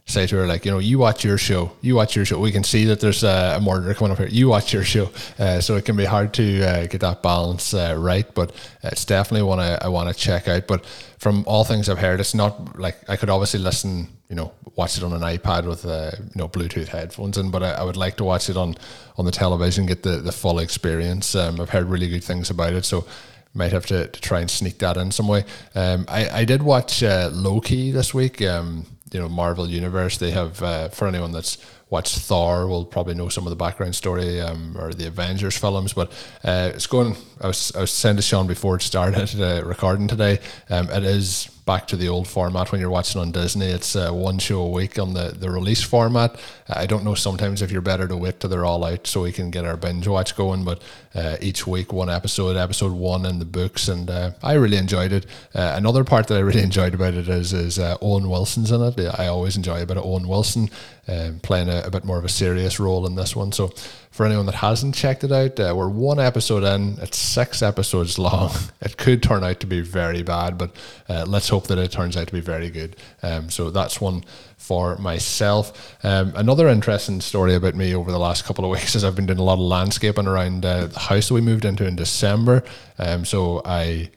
say 0.06 0.26
to 0.26 0.36
her 0.36 0.46
like 0.46 0.64
you 0.64 0.70
know 0.70 0.78
you 0.78 0.98
watch 0.98 1.24
your 1.24 1.36
show 1.36 1.72
you 1.80 1.96
watch 1.96 2.14
your 2.14 2.24
show 2.24 2.38
we 2.38 2.52
can 2.52 2.62
see 2.62 2.84
that 2.84 3.00
there's 3.00 3.24
a, 3.24 3.54
a 3.56 3.60
murderer 3.60 3.92
coming 3.92 4.12
up 4.12 4.18
here 4.18 4.28
you 4.28 4.48
watch 4.48 4.72
your 4.72 4.84
show 4.84 5.10
uh, 5.40 5.60
so 5.60 5.74
it 5.74 5.84
can 5.84 5.96
be 5.96 6.04
hard 6.04 6.32
to 6.32 6.62
uh, 6.62 6.86
get 6.86 7.00
that 7.00 7.22
balance 7.22 7.74
uh, 7.74 7.94
right 7.98 8.32
but 8.34 8.52
it's 8.84 9.04
definitely 9.04 9.42
one 9.42 9.58
I, 9.58 9.74
I 9.74 9.88
want 9.88 10.08
to 10.08 10.14
check 10.14 10.46
out 10.46 10.68
but 10.68 10.84
from 11.18 11.42
all 11.46 11.64
things 11.64 11.88
I've 11.88 11.98
heard 11.98 12.20
it's 12.20 12.34
not 12.34 12.78
like 12.78 12.96
I 13.08 13.16
could 13.16 13.30
obviously 13.30 13.58
listen 13.58 14.08
you 14.28 14.36
know 14.36 14.52
watch 14.74 14.96
it 14.96 15.04
on 15.04 15.12
an 15.12 15.22
iPad 15.22 15.66
with 15.66 15.84
uh, 15.84 16.10
you 16.18 16.30
know 16.34 16.48
Bluetooth 16.48 16.88
headphones 16.88 17.38
in 17.38 17.50
but 17.50 17.62
I, 17.62 17.72
I, 17.72 17.82
would 17.84 17.96
like 17.96 18.16
to 18.16 18.24
watch 18.24 18.48
it 18.50 18.56
on 18.56 18.74
on 19.16 19.24
the 19.24 19.30
television 19.30 19.86
get 19.86 20.02
the, 20.02 20.18
the 20.18 20.32
full 20.32 20.58
experience 20.58 21.34
um, 21.34 21.60
I've 21.60 21.70
heard 21.70 21.86
really 21.86 22.08
good 22.08 22.24
things 22.24 22.50
about 22.50 22.72
it 22.72 22.84
so 22.84 23.06
might 23.54 23.72
have 23.72 23.86
to, 23.86 24.08
to 24.08 24.20
try 24.20 24.40
and 24.40 24.50
sneak 24.50 24.78
that 24.78 24.96
in 24.96 25.10
some 25.10 25.28
way 25.28 25.44
um, 25.74 26.04
I, 26.08 26.40
I 26.40 26.44
did 26.44 26.62
watch 26.62 27.02
uh, 27.02 27.30
Loki 27.32 27.90
this 27.90 28.12
week 28.12 28.42
um, 28.42 28.86
you 29.12 29.20
know 29.20 29.28
Marvel 29.28 29.68
Universe. 29.68 30.18
They 30.18 30.30
have 30.32 30.62
uh, 30.62 30.88
for 30.88 31.06
anyone 31.08 31.32
that's 31.32 31.58
watched 31.90 32.18
Thor 32.18 32.66
will 32.66 32.84
probably 32.84 33.14
know 33.14 33.28
some 33.28 33.46
of 33.46 33.50
the 33.50 33.56
background 33.56 33.94
story 33.94 34.40
um, 34.40 34.76
or 34.78 34.92
the 34.92 35.06
Avengers 35.06 35.56
films. 35.56 35.92
But 35.92 36.10
uh, 36.44 36.72
it's 36.74 36.86
going. 36.86 37.16
I 37.40 37.46
was 37.46 37.72
I 37.74 37.80
was 37.80 37.90
saying 37.90 38.16
to 38.16 38.22
Shawn 38.22 38.46
before 38.46 38.76
it 38.76 38.82
started 38.82 39.40
uh, 39.40 39.62
recording 39.64 40.08
today. 40.08 40.40
Um, 40.68 40.90
it 40.90 41.04
is 41.04 41.48
back 41.66 41.88
to 41.88 41.96
the 41.96 42.08
old 42.08 42.28
format 42.28 42.70
when 42.70 42.80
you're 42.80 42.88
watching 42.88 43.20
on 43.20 43.32
Disney. 43.32 43.66
It's 43.66 43.96
uh, 43.96 44.12
one 44.12 44.38
show 44.38 44.62
a 44.62 44.70
week 44.70 45.00
on 45.00 45.14
the, 45.14 45.34
the 45.36 45.50
release 45.50 45.82
format. 45.82 46.38
I 46.68 46.86
don't 46.86 47.04
know 47.04 47.16
sometimes 47.16 47.60
if 47.60 47.72
you're 47.72 47.82
better 47.82 48.06
to 48.06 48.16
wait 48.16 48.38
till 48.38 48.48
they're 48.48 48.64
all 48.64 48.84
out 48.84 49.08
so 49.08 49.22
we 49.22 49.32
can 49.32 49.50
get 49.50 49.64
our 49.64 49.76
binge 49.76 50.06
watch 50.06 50.36
going, 50.36 50.64
but 50.64 50.80
uh, 51.12 51.36
each 51.40 51.66
week 51.66 51.92
one 51.92 52.08
episode, 52.08 52.56
episode 52.56 52.92
one 52.92 53.26
in 53.26 53.40
the 53.40 53.44
books, 53.44 53.88
and 53.88 54.08
uh, 54.08 54.30
I 54.44 54.52
really 54.54 54.76
enjoyed 54.76 55.12
it. 55.12 55.26
Uh, 55.54 55.74
another 55.76 56.04
part 56.04 56.28
that 56.28 56.36
I 56.36 56.40
really 56.40 56.62
enjoyed 56.70 56.94
about 56.94 57.14
it 57.14 57.28
is 57.28 57.52
is 57.52 57.80
uh, 57.80 57.96
Owen 58.00 58.30
Wilson's 58.30 58.70
in 58.70 58.80
it. 58.80 59.18
I 59.18 59.26
always 59.26 59.56
enjoy 59.56 59.82
a 59.82 59.86
bit 59.86 59.96
of 59.96 60.04
Owen 60.04 60.28
Wilson 60.28 60.70
um, 61.08 61.40
playing 61.40 61.68
a, 61.68 61.82
a, 61.82 61.90
bit 61.90 62.04
more 62.04 62.18
of 62.18 62.24
a 62.24 62.28
serious 62.28 62.78
role 62.80 63.06
in 63.06 63.14
this 63.14 63.34
one. 63.34 63.52
So 63.52 63.72
for 64.10 64.24
anyone 64.26 64.46
that 64.46 64.56
hasn't 64.56 64.94
checked 64.94 65.24
it 65.24 65.32
out, 65.32 65.58
uh, 65.60 65.74
we're 65.76 65.88
one 65.88 66.18
episode 66.18 66.64
in. 66.64 66.98
It's 67.00 67.18
six 67.18 67.62
episodes 67.62 68.18
long. 68.18 68.52
It 68.80 68.96
could 68.96 69.22
turn 69.22 69.44
out 69.44 69.60
to 69.60 69.66
be 69.66 69.80
very 69.80 70.22
bad, 70.22 70.58
but 70.58 70.74
uh, 71.08 71.24
let's 71.26 71.48
hope 71.48 71.66
that 71.68 71.78
it 71.78 71.92
turns 71.92 72.16
out 72.16 72.26
to 72.28 72.32
be 72.32 72.40
very 72.40 72.70
good. 72.70 72.96
Um, 73.22 73.50
so 73.50 73.70
that's 73.70 74.00
one 74.00 74.24
for 74.56 74.96
myself. 74.96 75.96
Um, 76.04 76.32
another 76.34 76.68
interesting 76.68 77.20
story 77.20 77.54
about 77.54 77.74
me 77.74 77.94
over 77.94 78.10
the 78.10 78.18
last 78.18 78.44
couple 78.44 78.64
of 78.64 78.70
weeks 78.78 78.94
is 78.94 79.04
I've 79.04 79.16
been 79.16 79.26
doing 79.26 79.38
a 79.38 79.44
lot 79.44 79.54
of 79.54 79.60
landscaping 79.60 80.26
around 80.26 80.64
uh, 80.64 80.86
the 80.86 80.98
house 80.98 81.28
that 81.28 81.34
we 81.34 81.40
moved 81.40 81.64
into 81.64 81.86
in 81.86 81.96
December. 81.96 82.64
Um, 82.98 83.24
so 83.24 83.62
I 83.64 84.10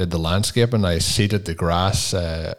did 0.00 0.10
the 0.10 0.18
landscape 0.18 0.72
and 0.72 0.86
I 0.86 0.98
seeded 0.98 1.44
the 1.44 1.54
grass 1.54 2.14
uh, 2.14 2.54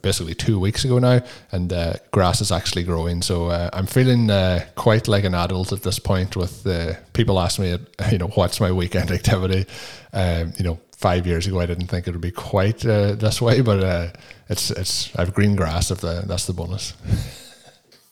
basically 0.00 0.34
two 0.34 0.58
weeks 0.58 0.86
ago 0.86 0.98
now, 0.98 1.20
and 1.52 1.70
uh, 1.70 1.94
grass 2.12 2.40
is 2.40 2.50
actually 2.50 2.84
growing. 2.84 3.20
So 3.20 3.48
uh, 3.48 3.68
I'm 3.74 3.84
feeling 3.84 4.30
uh, 4.30 4.64
quite 4.74 5.06
like 5.06 5.24
an 5.24 5.34
adult 5.34 5.72
at 5.72 5.82
this 5.82 5.98
point. 5.98 6.34
With 6.34 6.66
uh, 6.66 6.94
people 7.12 7.38
ask 7.38 7.58
me, 7.58 7.76
you 8.10 8.16
know, 8.16 8.28
what's 8.28 8.58
my 8.58 8.72
weekend 8.72 9.10
activity? 9.18 9.66
Um, 10.14 10.54
you 10.56 10.64
know, 10.64 10.80
five 10.92 11.26
years 11.26 11.46
ago 11.46 11.60
I 11.60 11.66
didn't 11.66 11.88
think 11.88 12.08
it 12.08 12.12
would 12.12 12.22
be 12.22 12.30
quite 12.30 12.86
uh, 12.86 13.12
this 13.16 13.42
way, 13.42 13.60
but 13.60 14.14
it's 14.48 14.70
it's 14.70 15.14
I've 15.14 15.34
green 15.34 15.56
grass. 15.56 15.90
If 15.90 16.00
the 16.00 16.24
that's 16.26 16.46
the 16.46 16.54
bonus. 16.54 16.94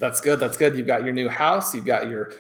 That's 0.01 0.21
good. 0.21 0.41
That's 0.41 0.59
good. 0.59 0.77
You've 0.77 0.89
got 0.89 1.05
your 1.05 1.15
new 1.15 1.29
house. 1.31 1.73
You've 1.73 1.87
got 1.87 2.09
your 2.09 2.35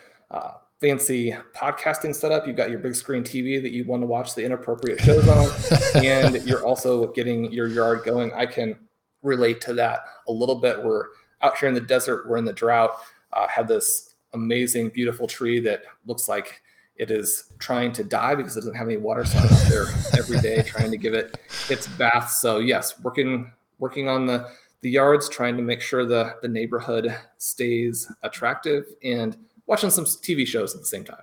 fancy 0.84 1.34
podcasting 1.54 2.14
setup. 2.14 2.46
You've 2.46 2.56
got 2.56 2.68
your 2.68 2.78
big 2.78 2.94
screen 2.94 3.22
TV 3.22 3.62
that 3.62 3.72
you 3.72 3.86
want 3.86 4.02
to 4.02 4.06
watch 4.06 4.34
the 4.34 4.44
inappropriate 4.44 5.00
shows 5.00 5.26
on, 5.26 5.50
and 6.04 6.42
you're 6.44 6.62
also 6.62 7.06
getting 7.12 7.50
your 7.50 7.68
yard 7.68 8.02
going. 8.04 8.34
I 8.34 8.44
can 8.44 8.76
relate 9.22 9.62
to 9.62 9.72
that 9.72 10.00
a 10.28 10.32
little 10.32 10.56
bit. 10.56 10.84
We're 10.84 11.06
out 11.40 11.56
here 11.56 11.70
in 11.70 11.74
the 11.74 11.80
desert. 11.80 12.28
We're 12.28 12.36
in 12.36 12.44
the 12.44 12.52
drought. 12.52 12.98
Uh, 13.32 13.48
have 13.48 13.66
this 13.66 14.16
amazing, 14.34 14.90
beautiful 14.90 15.26
tree 15.26 15.58
that 15.60 15.84
looks 16.04 16.28
like 16.28 16.60
it 16.96 17.10
is 17.10 17.44
trying 17.58 17.90
to 17.92 18.04
die 18.04 18.34
because 18.34 18.54
it 18.54 18.60
doesn't 18.60 18.76
have 18.76 18.86
any 18.86 18.98
water. 18.98 19.24
So 19.24 19.38
I'm 19.38 19.46
out 19.46 19.66
there 19.70 19.86
every 20.18 20.38
day 20.40 20.60
trying 20.60 20.90
to 20.90 20.98
give 20.98 21.14
it 21.14 21.40
its 21.70 21.86
bath. 21.86 22.30
So 22.30 22.58
yes, 22.58 23.00
working 23.00 23.50
working 23.78 24.10
on 24.10 24.26
the 24.26 24.50
the 24.82 24.90
yards, 24.90 25.30
trying 25.30 25.56
to 25.56 25.62
make 25.62 25.80
sure 25.80 26.04
the 26.04 26.34
the 26.42 26.48
neighborhood 26.48 27.16
stays 27.38 28.12
attractive 28.22 28.84
and 29.02 29.38
watching 29.66 29.90
some 29.90 30.04
TV 30.04 30.46
shows 30.46 30.74
at 30.74 30.80
the 30.80 30.86
same 30.86 31.04
time. 31.04 31.22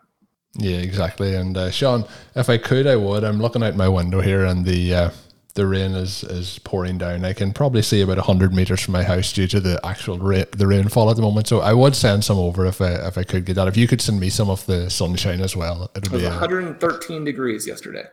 Yeah, 0.54 0.77
exactly. 0.77 1.36
And 1.36 1.56
uh, 1.56 1.71
Shawn, 1.71 2.06
if 2.36 2.49
I 2.49 2.58
could, 2.58 2.86
I 2.86 2.95
would. 2.97 3.23
I'm 3.23 3.39
looking 3.39 3.63
out 3.63 3.75
my 3.75 3.88
window 3.88 4.19
here, 4.19 4.43
and 4.43 4.65
the 4.65 4.93
uh, 4.93 5.10
the 5.54 5.65
rain 5.65 5.93
is 5.93 6.23
is 6.23 6.60
pouring 6.60 6.97
down. 6.97 7.23
I 7.23 7.34
can 7.34 7.54
probably 7.54 7.82
see 7.82 8.01
about 8.01 8.17
hundred 8.17 8.54
meters 8.54 8.82
from 8.82 8.93
my 8.93 9.04
house 9.04 9.32
due 9.32 9.47
to 9.47 9.60
the 9.60 9.80
actual 9.86 10.17
rain, 10.17 10.45
the 10.51 10.67
rainfall 10.67 11.10
at 11.10 11.15
the 11.15 11.21
moment. 11.21 11.47
So 11.47 11.62
I 11.62 11.73
would 11.73 11.95
send 11.95 12.25
some 12.25 12.38
over 12.38 12.65
if 12.65 12.82
I 12.82 12.91
if 13.08 13.17
I 13.17 13.23
could 13.23 13.45
get 13.45 13.56
that. 13.56 13.67
If 13.67 13.77
you 13.77 13.88
could 13.88 14.01
send 14.01 14.19
me 14.19 14.30
some 14.30 14.49
of 14.49 14.65
the 14.65 14.89
sunshine 14.89 15.41
as 15.41 15.56
well, 15.56 15.89
it 15.95 16.04
would 16.04 16.04
be. 16.04 16.08
it 16.10 16.12
was 16.13 16.21
be 16.23 16.27
113 16.27 17.23
degrees 17.23 17.65
yesterday. 17.65 18.06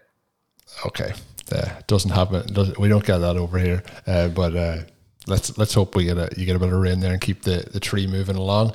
Okay, 0.86 1.12
uh, 1.50 1.70
doesn't 1.88 2.10
happen. 2.10 2.52
Doesn't, 2.52 2.78
we 2.78 2.88
don't 2.88 3.04
get 3.04 3.18
that 3.18 3.36
over 3.36 3.58
here, 3.58 3.82
uh, 4.06 4.28
but 4.28 4.54
uh, 4.54 4.78
let's 5.26 5.58
let's 5.58 5.74
hope 5.74 5.96
we 5.96 6.04
get 6.04 6.18
a 6.18 6.30
you 6.36 6.46
get 6.46 6.54
a 6.54 6.58
bit 6.58 6.72
of 6.72 6.78
rain 6.78 7.00
there 7.00 7.12
and 7.12 7.20
keep 7.20 7.42
the 7.42 7.68
the 7.72 7.80
tree 7.80 8.06
moving 8.06 8.36
along. 8.36 8.74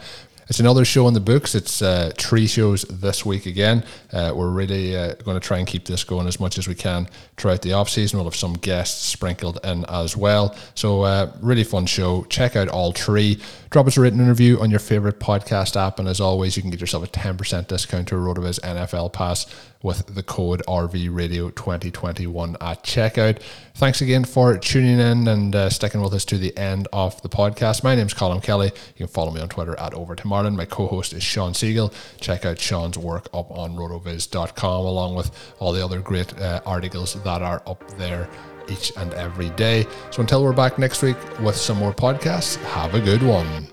It's 0.54 0.60
another 0.60 0.86
show 0.86 1.08
in 1.08 1.16
the 1.16 1.20
books. 1.20 1.56
It's 1.56 1.82
uh, 1.82 2.12
three 2.16 2.46
shows 2.46 2.84
this 2.84 3.26
week 3.26 3.48
again. 3.48 3.84
Uh, 4.12 4.34
we're 4.36 4.52
really 4.52 4.96
uh, 4.96 5.16
going 5.16 5.34
to 5.34 5.40
try 5.40 5.58
and 5.58 5.66
keep 5.66 5.86
this 5.86 6.04
going 6.04 6.28
as 6.28 6.40
much 6.40 6.60
as 6.60 6.68
we 6.68 6.76
can 6.76 7.10
throughout 7.38 7.64
the 7.64 7.74
off 7.74 7.90
season. 7.90 8.20
We'll 8.20 8.26
have 8.26 8.36
some 8.36 8.54
guests 8.54 9.04
sprinkled 9.04 9.60
in 9.64 9.84
as 9.86 10.16
well. 10.16 10.56
So 10.76 11.02
uh, 11.02 11.32
really 11.42 11.64
fun 11.64 11.88
show. 11.88 12.26
Check 12.26 12.56
out 12.56 12.68
all 12.68 12.92
three. 12.92 13.42
Drop 13.72 13.88
us 13.88 13.98
a 13.98 14.02
written 14.02 14.20
interview 14.20 14.60
on 14.60 14.70
your 14.70 14.80
favorite 14.80 15.20
podcast 15.20 15.76
app, 15.76 15.98
and 15.98 16.08
as 16.08 16.22
always, 16.22 16.56
you 16.56 16.62
can 16.62 16.70
get 16.70 16.80
yourself 16.80 17.04
a 17.04 17.08
ten 17.08 17.36
percent 17.36 17.68
discount 17.68 18.08
to 18.10 18.16
a 18.16 18.20
RotoViz 18.20 18.60
NFL 18.60 19.12
Pass 19.12 19.48
with 19.84 20.16
the 20.16 20.24
code 20.24 20.64
RV 20.68 21.14
Radio 21.16 21.50
2021 21.52 22.58
at 22.62 22.84
checkout. 22.84 23.40
Thanks 23.76 24.02
again 24.02 24.24
for 24.24 24.58
tuning 24.58 24.98
in 25.00 25.28
and 25.28 25.56
uh, 25.56 25.70
sticking 25.70 26.02
with 26.02 26.14
us 26.14 26.26
to 26.26 26.38
the 26.38 26.58
end 26.58 26.88
of 26.94 27.22
the 27.22 27.30
podcast. 27.30 27.84
My 27.84 27.94
name's 27.94 28.14
Colm 28.14 28.42
Kelly. 28.42 28.68
You 28.68 29.06
can 29.06 29.08
follow 29.08 29.32
me 29.32 29.42
on 29.42 29.50
Twitter 29.50 29.78
at 29.78 29.94
Overton 29.94 30.56
My 30.56 30.66
co 30.66 30.88
host 30.88 31.14
is 31.14 31.22
Shawn 31.22 31.52
Siegele. 31.52 31.94
Check 32.20 32.46
out 32.46 32.58
Shawn's 32.60 32.98
work 32.98 33.28
up 33.34 33.52
on 33.52 33.76
rotoviz.com 33.76 34.86
along 34.86 35.16
with 35.16 35.32
all 35.60 35.74
the 35.74 35.84
other 35.84 36.00
great 36.00 36.36
uh, 36.40 36.62
articles 36.66 37.22
that 37.22 37.42
are 37.42 37.62
up 37.68 37.86
there 37.98 38.30
each 38.70 38.94
and 38.96 39.14
every 39.14 39.50
day. 39.52 39.86
So 40.12 40.22
until 40.22 40.44
we're 40.44 40.54
back 40.54 40.80
next 40.80 41.02
week 41.02 41.18
with 41.42 41.58
some 41.58 41.78
more 41.78 41.94
podcasts, 41.94 42.56
have 42.56 42.96
a 42.96 43.02
good 43.02 43.22
one. 43.22 43.73